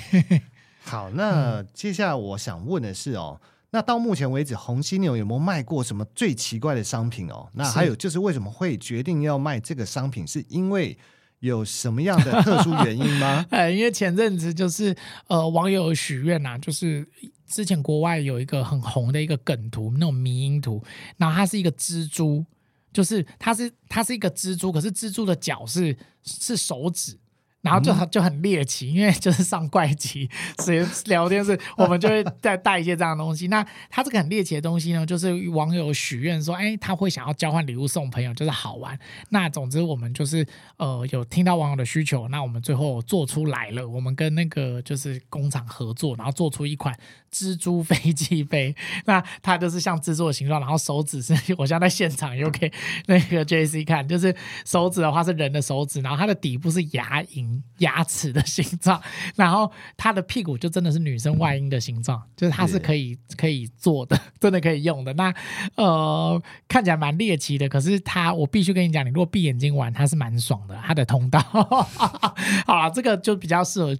[0.80, 7.48] 好，那接下来我想问的是哦，那到目前为止，红犀牛有没有卖过什么最奇怪的商品哦？
[7.54, 10.98] 那还有就是为什么会决定要卖这个商品，是因为？
[11.40, 13.46] 有什么样的特殊原因吗？
[13.50, 14.94] 哎，因为前阵子就是
[15.28, 17.06] 呃，网友许愿呐，就是
[17.46, 20.82] 之前国外有一个很红的一个梗图，那种迷因图，
[21.16, 22.44] 然后它是一个蜘蛛，
[22.92, 27.16] 就是它是它是一个蜘蛛，可是蜘蛛的脚是是手指。
[27.60, 30.28] 然后就很就很猎奇，因为就是上怪奇，
[30.58, 33.48] 所以聊天是我们就会再带一些这样的东西。
[33.48, 38.98] 那他这个很猎奇的东西呢，就是网友许愿说，哎，他会想要交换礼物送朋友，就是好玩。
[39.30, 40.46] 那总之我们就是
[40.76, 43.86] 呃有听到网友的需求，那我们最后做出来了。
[43.86, 46.96] 我们跟那个就是工厂合作，然后做出一款
[47.32, 48.74] 蜘蛛飞机杯。
[49.06, 52.72] 那它就是像蜘蛛的形状，然后手指是我现在在现场又给
[53.06, 57.62] 那个 JC 看，就是手指的话是人的手指，然后它的底部是牙龈。
[57.78, 59.00] 牙齿的形状，
[59.36, 65.12] 然后它的屁股就真的是女生外阴的形状，就是它是可以可以做的， 真的可以用的。
[65.14, 65.32] 那
[65.76, 70.76] 呃，看起来蛮猎奇的，可是它我必须跟你讲，你如果闭眼睛玩，它是蛮爽的。
[70.84, 71.38] 它的通道，
[72.66, 73.96] 好了，这个就比较适合，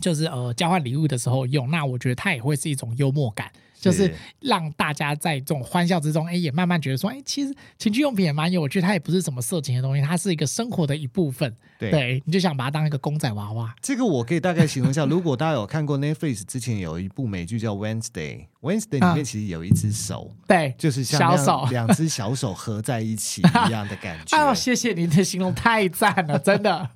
[0.00, 1.70] 就是呃交换礼物的时候用。
[1.70, 3.50] 那我觉得它也会是一种幽默感。
[3.82, 11.52] 就是让大家在这种欢笑之中，哎，也慢慢觉得说，哎，其实情趣用品也蛮有趣，它也不是什么色情的东西，它是一个生活的一部分。
[11.80, 13.74] 对，对，你就想把它当一个公仔娃娃。
[13.82, 24.36] 这个我可以大概形容一下，如果大家有看过 Netflix 之前有一部美剧叫 Wednesday Wednesday 里面其实有一只手，对，就是像小手， 两只小手合在一起 一样的感觉。
[24.36, 26.88] 哎呦，谢谢您的形容，太赞了， 真的。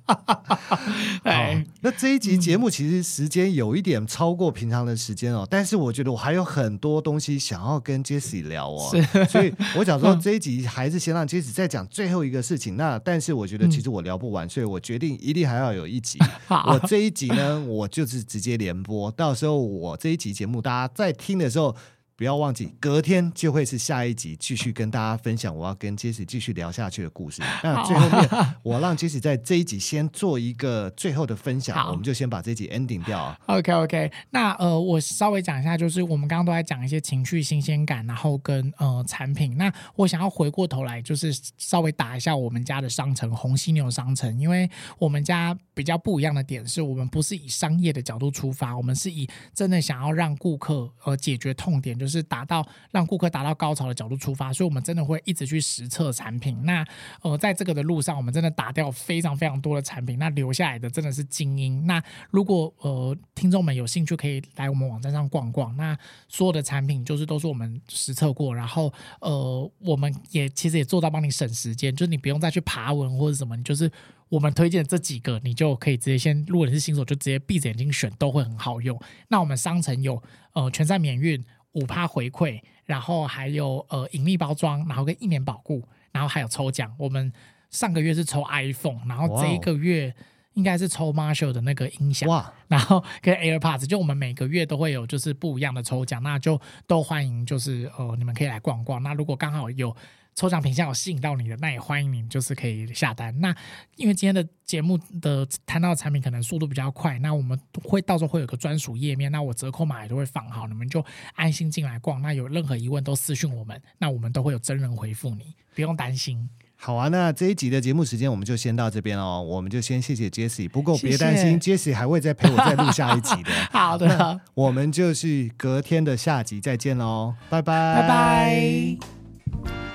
[1.23, 8.89] 哎，那这一集节目其实时间有一点超过平常的时间哦，但是我觉得我还有很多东西想要跟 Jessie 聊哦，
[9.27, 12.77] 所以我想说这一集还是先让 Jessie 再讲最后一个事情。
[12.77, 16.17] 那但是我觉得其实我聊不完，所以我决定一定还要有一集。
[16.47, 21.56] 我这一集呢，我就是直接连播，到时候我这一集节目大家在听的时候。
[21.57, 21.75] 就
[22.17, 27.43] 不要忘记，隔天就会是下一集，继续跟大家分享我要跟 Jessie 继续聊下去的故事。
[27.63, 33.39] 那最后面，我让 Jessie 在这一集先做一个最后的分享，我们就先把这一集 ending 掉。
[33.45, 39.55] OK OK，那呃，我稍微讲一下，就是我们刚刚都在讲一些情绪新鲜感，然后跟呃产品。
[39.55, 56.63] 那我想要回过头来，就是稍微打一下我们家的商城红犀牛商城，因为我们家比较不一样的点是，我们不是以商业的角度出发，我们是以真的想要让顾客呃解决痛点，就就是达到让顾客达到高潮的角度出发，所以我们真的会一直去实测产品。
[56.63, 56.85] 那
[57.21, 61.85] 呃，在这个的路上，我们真的打掉非常非常多的产品，那留下来的真的是精英。
[61.85, 62.01] 那
[62.31, 65.75] 如果呃听众们有兴趣，可以来我们网站上逛逛。
[65.75, 65.97] 那
[66.29, 73.91] 所有的产品就是都是我们实测过，然后呃，我们也其实也做到帮你省时间，就是你不用再去爬文或者什么，你就是
[74.29, 78.97] 我们推荐这几个，你就可以直接先，如果你是新手，就直接闭着眼睛选，都会很好用。
[79.27, 80.21] 那我们商城有
[80.53, 81.43] 呃全站免运。
[81.73, 86.93] 五趴回馈，然后还有呃隐秘包装，然后跟一年保固，然后还有抽奖。
[86.97, 87.31] 我们
[87.69, 90.13] 上个月是抽 iPhone，然后这一个月
[90.53, 93.85] 应该是抽 Marshall 的那个音响，哇然后跟 AirPods。
[93.85, 99.01] 就我们每个月都会有就是不一样的抽奖，那就都欢迎就是呃你们可以来逛逛。
[99.03, 99.95] 那如果刚好有。
[100.37, 103.35] 抽奖品项有吸引到你的，那也欢迎你，就是可以下单。
[103.39, 103.53] 那
[103.95, 112.21] 因为今天的节目的谈到的产品可能速度比较快，那我们会到时候会有个专属页面，那我折扣码也都会放好，你们就安心进来逛。
[112.21, 116.47] 那有任何疑问都私讯我们，那我们都会有真人回复你，不用担心。
[116.75, 120.69] 好啊，那这一集的节目时间我们就先到这边哦，我们就先谢谢 Jessie。
[120.69, 123.51] 不过别担心，Jessie 还会再陪我再录下一集的。
[123.73, 129.86] 好的，我们就是隔天的下集再见喽，拜拜，拜拜。